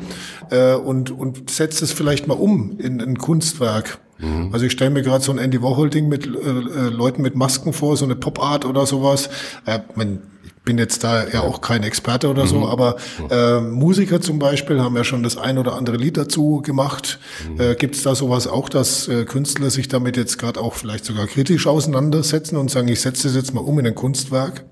Äh, 0.48 0.72
und, 0.72 1.11
und 1.11 1.50
setzt 1.50 1.82
es 1.82 1.92
vielleicht 1.92 2.26
mal 2.26 2.38
um 2.38 2.78
in 2.78 3.02
ein 3.02 3.18
Kunstwerk. 3.18 3.98
Mhm. 4.18 4.50
Also 4.52 4.66
ich 4.66 4.72
stelle 4.72 4.90
mir 4.90 5.02
gerade 5.02 5.22
so 5.22 5.33
ein 5.33 5.38
Andy 5.38 5.62
Warhol-Ding 5.62 6.09
mit 6.09 6.26
äh, 6.26 6.31
äh, 6.31 6.88
Leuten 6.90 7.22
mit 7.22 7.35
Masken 7.35 7.72
vor, 7.72 7.96
so 7.96 8.04
eine 8.04 8.16
Pop-Art 8.16 8.64
oder 8.64 8.87
sowas. 8.87 9.28
Äh, 9.66 9.81
man, 9.94 10.20
ich 10.44 10.52
bin 10.64 10.78
jetzt 10.78 11.04
da 11.04 11.26
ja 11.28 11.40
auch 11.40 11.61
kein 11.61 11.83
Experte 11.83 12.28
oder 12.28 12.44
mhm. 12.44 12.48
so, 12.48 12.68
aber 12.68 12.96
äh, 13.31 13.61
Musiker 13.61 14.20
zum 14.20 14.38
Beispiel 14.38 14.81
haben 14.81 14.96
ja 14.96 15.04
schon 15.04 15.22
das 15.22 15.37
ein 15.37 15.59
oder 15.59 15.74
andere 15.74 15.96
Lied 15.96 16.16
dazu 16.16 16.61
gemacht. 16.62 17.18
Mhm. 17.48 17.61
Äh, 17.61 17.74
Gibt 17.74 17.96
es 17.96 18.02
da 18.02 18.14
sowas 18.14 18.46
auch, 18.46 18.68
dass 18.68 19.09
äh, 19.09 19.24
Künstler 19.24 19.70
sich 19.70 19.88
damit 19.88 20.16
jetzt 20.16 20.38
gerade 20.38 20.61
auch 20.61 20.74
vielleicht 20.74 21.04
sogar 21.04 21.26
kritisch 21.26 21.66
auseinandersetzen 21.66 22.57
und 22.57 22.70
sagen, 22.70 22.88
ich 22.88 23.00
setze 23.00 23.28
das 23.28 23.37
jetzt 23.37 23.54
mal 23.54 23.61
um 23.61 23.78
in 23.78 23.87
ein 23.87 23.94
Kunstwerk? 23.94 24.64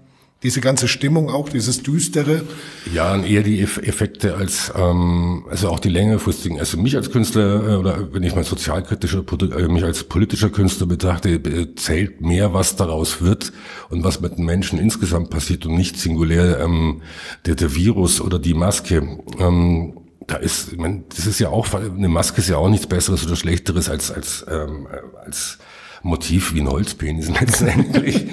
Diese 0.46 0.60
ganze 0.60 0.86
Stimmung 0.86 1.28
auch, 1.28 1.48
dieses 1.48 1.82
Düstere? 1.82 2.44
Ja, 2.94 3.20
eher 3.20 3.42
die 3.42 3.60
Effekte 3.62 4.36
als, 4.36 4.72
ähm, 4.76 5.44
also 5.50 5.70
auch 5.70 5.80
die 5.80 5.88
längerfristigen. 5.88 6.60
Also 6.60 6.78
mich 6.78 6.94
als 6.94 7.10
Künstler, 7.10 7.68
äh, 7.68 7.74
oder 7.74 8.12
wenn 8.12 8.22
ich 8.22 8.36
mal 8.36 8.44
sozialkritischer, 8.44 9.24
äh, 9.58 9.66
mich 9.66 9.82
als 9.82 10.04
politischer 10.04 10.50
Künstler 10.50 10.86
betrachte, 10.86 11.30
äh, 11.30 11.74
zählt 11.74 12.20
mehr, 12.20 12.54
was 12.54 12.76
daraus 12.76 13.22
wird 13.22 13.52
und 13.90 14.04
was 14.04 14.20
mit 14.20 14.38
den 14.38 14.44
Menschen 14.44 14.78
insgesamt 14.78 15.30
passiert 15.30 15.66
und 15.66 15.74
nicht 15.74 15.98
singulär 15.98 16.60
ähm, 16.60 17.02
der, 17.44 17.56
der 17.56 17.74
Virus 17.74 18.20
oder 18.20 18.38
die 18.38 18.54
Maske. 18.54 19.18
Ähm, 19.40 19.94
da 20.28 20.36
ist, 20.36 20.72
ich 20.72 20.78
meine, 20.78 21.02
das 21.08 21.26
ist 21.26 21.40
ja 21.40 21.48
auch, 21.48 21.74
eine 21.74 22.08
Maske 22.08 22.40
ist 22.40 22.48
ja 22.48 22.56
auch 22.56 22.68
nichts 22.68 22.86
Besseres 22.86 23.26
oder 23.26 23.34
Schlechteres 23.34 23.88
als, 23.88 24.12
als, 24.12 24.46
ähm, 24.48 24.86
als 25.24 25.58
Motiv 26.02 26.54
wie 26.54 26.60
ein 26.60 26.68
Holzpenis 26.68 27.28
letztendlich. 27.40 28.26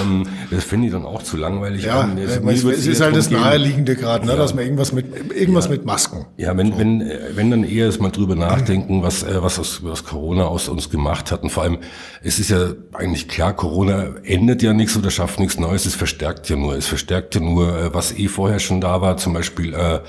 ähm, 0.00 0.24
das 0.50 0.64
finde 0.64 0.86
ich 0.86 0.92
dann 0.92 1.04
auch 1.04 1.22
zu 1.22 1.36
langweilig. 1.36 1.84
Ja, 1.84 2.00
an. 2.00 2.18
Es, 2.18 2.64
es 2.64 2.86
ist 2.86 3.00
halt 3.00 3.16
das 3.16 3.30
naheliegende 3.30 3.96
gerade, 3.96 4.26
ne, 4.26 4.32
ja. 4.32 4.38
dass 4.38 4.54
man 4.54 4.64
irgendwas 4.64 4.92
mit 4.92 5.06
irgendwas 5.34 5.66
ja. 5.66 5.72
mit 5.72 5.84
Masken. 5.84 6.26
Ja, 6.36 6.56
wenn 6.56 6.72
so. 6.72 6.78
wenn 6.78 7.00
äh, 7.00 7.18
wenn 7.34 7.50
dann 7.50 7.64
eher 7.64 7.92
mal 8.00 8.10
drüber 8.10 8.34
nachdenken, 8.34 9.02
was 9.02 9.22
äh, 9.22 9.42
was 9.42 9.58
aus, 9.58 9.84
was 9.84 10.04
Corona 10.04 10.44
aus 10.44 10.68
uns 10.68 10.90
gemacht 10.90 11.30
hat 11.30 11.42
und 11.42 11.50
vor 11.50 11.62
allem 11.62 11.78
es 12.22 12.38
ist 12.38 12.50
ja 12.50 12.72
eigentlich 12.92 13.28
klar, 13.28 13.54
Corona 13.54 14.14
ändert 14.24 14.62
ja 14.62 14.72
nichts 14.72 14.96
oder 14.96 15.10
schafft 15.10 15.40
nichts 15.40 15.58
Neues, 15.58 15.86
es 15.86 15.94
verstärkt 15.94 16.48
ja 16.48 16.56
nur, 16.56 16.76
es 16.76 16.86
verstärkt 16.86 17.34
ja 17.34 17.40
nur, 17.40 17.76
äh, 17.76 17.94
was 17.94 18.16
eh 18.16 18.28
vorher 18.28 18.58
schon 18.58 18.80
da 18.80 19.00
war, 19.00 19.16
zum 19.16 19.32
Beispiel 19.32 19.74
äh, 19.74 20.00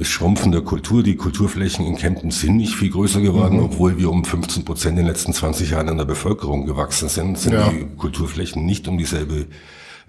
das 0.00 0.08
Schrumpfen 0.08 0.50
der 0.50 0.62
Kultur. 0.62 1.02
Die 1.02 1.14
Kulturflächen 1.14 1.84
in 1.84 1.94
Kempten 1.94 2.30
sind 2.30 2.56
nicht 2.56 2.74
viel 2.74 2.90
größer 2.90 3.20
geworden, 3.20 3.58
mhm. 3.58 3.64
obwohl 3.64 3.98
wir 3.98 4.10
um 4.10 4.24
15 4.24 4.64
Prozent 4.64 4.92
in 4.92 5.04
den 5.04 5.06
letzten 5.06 5.34
20 5.34 5.70
Jahren 5.70 5.90
an 5.90 5.98
der 5.98 6.06
Bevölkerung 6.06 6.64
gewachsen 6.64 7.10
sind, 7.10 7.38
sind 7.38 7.52
ja. 7.52 7.68
die 7.68 7.84
Kulturflächen 7.98 8.64
nicht 8.64 8.88
um 8.88 8.96
dieselbe 8.96 9.44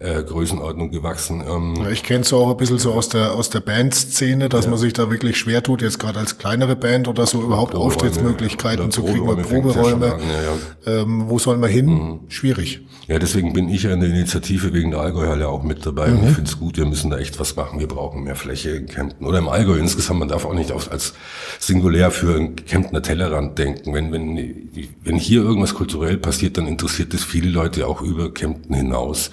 äh, 0.01 0.23
Größenordnung 0.23 0.89
gewachsen. 0.89 1.43
Ähm, 1.47 1.87
ich 1.91 2.03
kenne 2.03 2.21
es 2.21 2.33
auch 2.33 2.49
ein 2.49 2.57
bisschen 2.57 2.79
so 2.79 2.93
aus 2.93 3.09
der 3.09 3.33
aus 3.33 3.49
der 3.49 3.59
Bandszene, 3.59 4.49
dass 4.49 4.65
ja. 4.65 4.71
man 4.71 4.79
sich 4.79 4.93
da 4.93 5.11
wirklich 5.11 5.37
schwer 5.37 5.61
tut, 5.61 5.81
jetzt 5.81 5.99
gerade 5.99 6.19
als 6.19 6.37
kleinere 6.37 6.75
Band 6.75 7.07
oder 7.07 7.27
so 7.27 7.41
überhaupt 7.41 7.75
Auftrittsmöglichkeiten 7.75 8.91
zu 8.91 9.03
kriegen, 9.03 9.25
Proberäume. 9.25 10.13
An, 10.15 10.21
ja, 10.21 10.91
ja. 10.93 11.01
Ähm, 11.01 11.25
wo 11.27 11.37
soll 11.37 11.57
man 11.57 11.69
hin? 11.69 11.85
Mhm. 11.85 12.19
Schwierig. 12.29 12.81
Ja, 13.07 13.19
deswegen 13.19 13.53
bin 13.53 13.69
ich 13.69 13.83
ja 13.83 13.93
in 13.93 13.99
der 13.99 14.09
Initiative 14.09 14.73
wegen 14.73 14.91
der 14.91 15.01
Allgäuhalle 15.01 15.47
auch 15.47 15.63
mit 15.63 15.85
dabei. 15.85 16.07
Mhm. 16.07 16.19
Und 16.19 16.29
ich 16.29 16.35
finde 16.35 16.49
es 16.49 16.57
gut, 16.57 16.77
wir 16.77 16.85
müssen 16.85 17.11
da 17.11 17.17
echt 17.17 17.39
was 17.39 17.55
machen. 17.55 17.79
Wir 17.79 17.87
brauchen 17.87 18.23
mehr 18.23 18.35
Fläche 18.35 18.71
in 18.71 18.87
Kempten. 18.87 19.27
Oder 19.27 19.39
im 19.39 19.49
Allgäu 19.49 19.77
insgesamt, 19.77 20.19
man 20.19 20.29
darf 20.29 20.45
auch 20.45 20.53
nicht 20.53 20.71
auf, 20.71 20.91
als 20.91 21.13
singulär 21.59 22.11
für 22.11 22.35
einen 22.35 22.55
Kemptner 22.55 23.01
Tellerrand 23.01 23.59
denken. 23.59 23.93
Wenn, 23.93 24.11
wenn, 24.11 24.69
wenn 25.03 25.15
hier 25.17 25.41
irgendwas 25.41 25.73
kulturell 25.73 26.17
passiert, 26.17 26.57
dann 26.57 26.67
interessiert 26.67 27.13
es 27.13 27.23
viele 27.23 27.49
Leute 27.49 27.85
auch 27.85 28.01
über 28.01 28.33
Kempten 28.33 28.75
hinaus. 28.75 29.31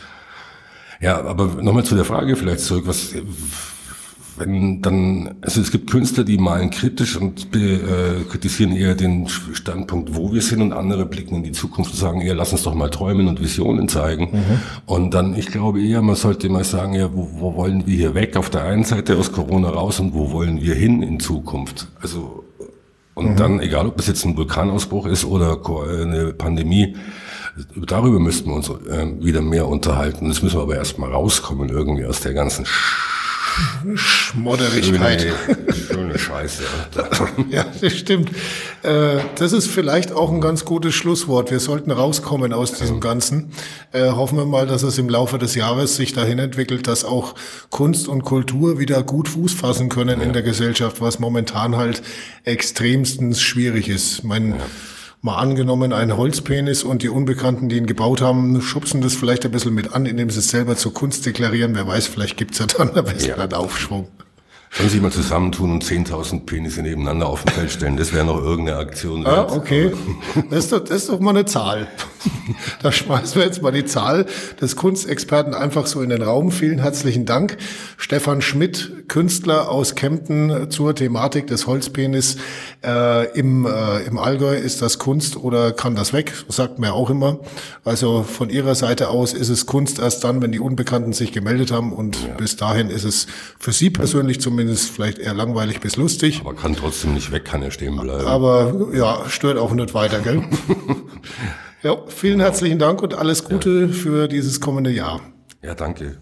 Ja, 1.01 1.23
aber 1.25 1.63
nochmal 1.63 1.85
zu 1.85 1.95
der 1.95 2.05
Frage 2.05 2.35
vielleicht 2.37 2.61
zurück, 2.61 2.85
was, 2.87 3.15
wenn 4.39 4.83
dann, 4.83 5.35
also 5.41 5.61
es 5.61 5.71
gibt 5.71 5.91
Künstler, 5.91 6.25
die 6.25 6.39
malen 6.39 6.71
kritisch 6.71 7.17
und 7.17 7.55
äh, 7.55 8.25
kritisieren 8.29 8.75
eher 8.75 8.95
den 8.95 9.29
Standpunkt, 9.29 10.15
wo 10.15 10.33
wir 10.33 10.43
sind 10.43 10.63
und 10.63 10.73
andere 10.73 11.07
blicken 11.07 11.37
in 11.37 11.43
die 11.43 11.53
Zukunft 11.53 11.93
und 11.93 11.99
sagen 11.99 12.21
eher, 12.21 12.35
lass 12.35 12.53
uns 12.53 12.63
doch 12.63 12.75
mal 12.75 12.91
träumen 12.91 13.29
und 13.29 13.41
Visionen 13.41 13.89
zeigen. 13.89 14.31
Mhm. 14.33 14.61
Und 14.87 15.15
dann, 15.15 15.37
ich 15.37 15.47
glaube 15.47 15.83
eher, 15.83 16.03
man 16.03 16.17
sollte 16.17 16.49
mal 16.49 16.65
sagen, 16.65 16.95
ja, 16.95 17.13
wo, 17.13 17.29
wo 17.35 17.55
wollen 17.57 17.87
wir 17.87 17.97
hier 17.97 18.15
weg 18.15 18.37
auf 18.37 18.51
der 18.51 18.65
einen 18.65 18.85
Seite 18.85 19.17
aus 19.17 19.33
Corona 19.33 19.71
raus 19.71 20.01
und 20.01 20.15
wo 20.15 20.33
wollen 20.33 20.63
wir 20.63 20.75
hin 20.75 21.03
in 21.03 21.21
Zukunft? 21.21 21.89
Also, 22.01 22.45
und 23.15 23.33
mhm. 23.33 23.37
dann, 23.37 23.61
egal 23.61 23.87
ob 23.87 23.97
das 23.97 24.07
jetzt 24.07 24.25
ein 24.25 24.37
Vulkanausbruch 24.37 25.07
ist 25.07 25.25
oder 25.25 25.59
eine 26.03 26.33
Pandemie, 26.33 26.97
darüber 27.87 28.21
müssten 28.21 28.51
wir 28.51 28.57
uns 28.57 28.69
äh, 28.69 29.07
wieder 29.21 29.43
mehr 29.43 29.67
unterhalten. 29.67 30.29
Das 30.29 30.43
müssen 30.43 30.57
wir 30.59 30.63
aber 30.63 30.77
erstmal 30.77 31.13
rauskommen 31.13 31.69
irgendwie 31.69 32.05
aus 32.05 32.21
der 32.21 32.35
ganzen 32.35 32.67
Sch 32.67 33.19
Schmodderigkeit. 33.97 35.21
Schöne, 35.23 35.75
schöne 35.75 36.19
Scheiße. 36.19 36.63
ja, 37.51 37.65
das 37.81 37.93
stimmt. 37.93 38.31
Äh, 38.83 39.19
das 39.35 39.53
ist 39.53 39.67
vielleicht 39.67 40.13
auch 40.13 40.31
ein 40.31 40.41
ganz 40.41 40.65
gutes 40.65 40.95
Schlusswort. 40.95 41.51
Wir 41.51 41.59
sollten 41.59 41.91
rauskommen 41.91 42.53
aus 42.53 42.73
diesem 42.73 43.01
Ganzen. 43.01 43.51
Äh, 43.93 44.11
hoffen 44.11 44.39
wir 44.39 44.47
mal, 44.47 44.67
dass 44.67 44.83
es 44.83 44.99
im 44.99 45.09
Laufe 45.09 45.39
des 45.39 45.55
Jahres 45.55 45.97
sich 45.97 46.13
dahin 46.13 46.39
entwickelt, 46.39 46.87
dass 46.87 47.05
auch 47.05 47.35
Kunst 47.71 48.07
und 48.07 48.23
Kultur 48.23 48.79
wieder 48.79 49.03
gut 49.03 49.29
Fuß 49.29 49.55
fassen 49.55 49.89
können 49.89 50.21
ja. 50.21 50.27
in 50.27 50.33
der 50.33 50.43
Gesellschaft, 50.43 51.01
was 51.01 51.19
momentan 51.19 51.77
halt 51.77 52.03
extremstens 52.45 53.41
schwierig 53.41 53.89
ist. 53.89 54.23
Mein, 54.23 54.51
ja 54.51 54.57
mal 55.21 55.37
angenommen, 55.37 55.93
ein 55.93 56.17
Holzpenis 56.17 56.85
und 56.85 57.03
die 57.03 57.09
Unbekannten, 57.09 57.69
die 57.69 57.77
ihn 57.77 57.87
gebaut 57.87 58.21
haben, 58.21 58.61
schubsen 58.63 59.01
das 59.01 59.15
vielleicht 59.15 59.45
ein 59.45 59.51
bisschen 59.51 59.75
mit 59.75 59.93
an, 59.95 60.07
indem 60.07 60.31
sie 60.31 60.39
es 60.39 60.49
selber 60.49 60.77
zur 60.77 60.95
Kunst 60.95 61.27
deklarieren. 61.27 61.75
Wer 61.75 61.87
weiß, 61.87 62.07
vielleicht 62.07 62.37
gibt's 62.37 62.59
ja 62.59 62.67
dann 62.67 62.95
einen 62.95 63.05
besseren 63.05 63.51
ja. 63.51 63.57
Aufschwung. 63.57 64.09
Sollen 64.71 64.91
sich 64.91 65.01
mal 65.01 65.11
zusammentun 65.11 65.73
und 65.73 65.85
10.000 65.85 66.45
Penisse 66.45 66.83
nebeneinander 66.83 67.27
auf 67.27 67.43
dem 67.43 67.53
Feld 67.53 67.71
stellen. 67.71 67.97
Das 67.97 68.13
wäre 68.13 68.25
noch 68.25 68.43
irgendeine 68.43 68.79
Aktion. 68.79 69.27
Ah, 69.27 69.47
okay. 69.51 69.93
Das 70.51 70.65
ist, 70.65 70.73
doch, 70.73 70.81
das 70.81 70.99
ist 70.99 71.09
doch 71.09 71.21
mal 71.21 71.31
eine 71.31 71.47
Zahl. 71.47 71.89
Da 72.83 72.91
schmeißen 72.91 73.37
wir 73.37 73.45
jetzt 73.45 73.63
mal 73.63 73.73
die 73.73 73.85
Zahl 73.85 74.27
des 74.61 74.75
Kunstexperten 74.75 75.55
einfach 75.55 75.87
so 75.87 76.01
in 76.01 76.11
den 76.11 76.23
Raum. 76.23 76.51
Vielen 76.51 76.79
herzlichen 76.79 77.27
Dank. 77.27 77.59
Stefan 77.97 78.41
Schmidt, 78.41 79.09
Künstler 79.09 79.71
aus 79.71 79.95
Kempten 79.95 80.71
zur 80.71 80.95
Thematik 80.95 81.47
des 81.47 81.67
Holzpenis. 81.67 82.37
Äh, 82.85 83.39
im, 83.39 83.67
äh, 83.67 84.03
Im 84.05 84.19
Allgäu 84.19 84.55
ist 84.57 84.83
das 84.83 84.99
Kunst 84.99 85.37
oder 85.37 85.73
kann 85.73 85.95
das 85.95 86.13
weg, 86.13 86.33
sagt 86.49 86.79
man 86.79 86.91
ja 86.91 86.95
auch 86.95 87.11
immer. 87.11 87.39
Also 87.85 88.23
von 88.23 88.51
Ihrer 88.51 88.75
Seite 88.75 89.09
aus 89.09 89.33
ist 89.33 89.49
es 89.49 89.67
Kunst 89.67 89.99
erst 89.99 90.25
dann, 90.25 90.41
wenn 90.43 90.53
die 90.53 90.61
Unbekannten 90.61 91.13
sich 91.13 91.33
gemeldet 91.33 91.71
haben 91.71 91.93
und 91.93 92.17
ja. 92.17 92.35
bis 92.35 92.57
dahin 92.57 92.91
ist 92.91 93.05
es 93.05 93.27
für 93.59 93.73
Sie 93.73 93.91
persönlich 93.91 94.41
zumindest 94.41 94.58
zumindest 94.59 94.91
vielleicht 94.91 95.19
eher 95.21 95.35
langweilig 95.35 95.79
bis 95.79 95.95
lustig. 95.95 96.41
Aber 96.41 96.53
kann 96.53 96.75
trotzdem 96.75 97.15
nicht 97.15 97.31
weg, 97.31 97.45
kann 97.45 97.63
er 97.63 97.71
stehen 97.71 97.97
bleiben. 97.97 98.27
Aber 98.27 98.91
ja, 98.93 99.23
stört 99.29 99.57
auch 99.57 99.73
nicht 99.73 99.95
weiter, 99.95 100.19
gell? 100.19 100.43
ja, 101.85 101.97
vielen 102.09 102.39
genau. 102.39 102.47
herzlichen 102.47 102.81
Dank 102.81 103.01
und 103.01 103.15
alles 103.15 103.45
Gute 103.45 103.83
ja. 103.83 103.89
für 103.89 104.27
dieses 104.27 104.61
kommende 104.61 104.91
Jahr. 104.91 105.21
Ja, 105.63 105.77
danke. 105.77 106.21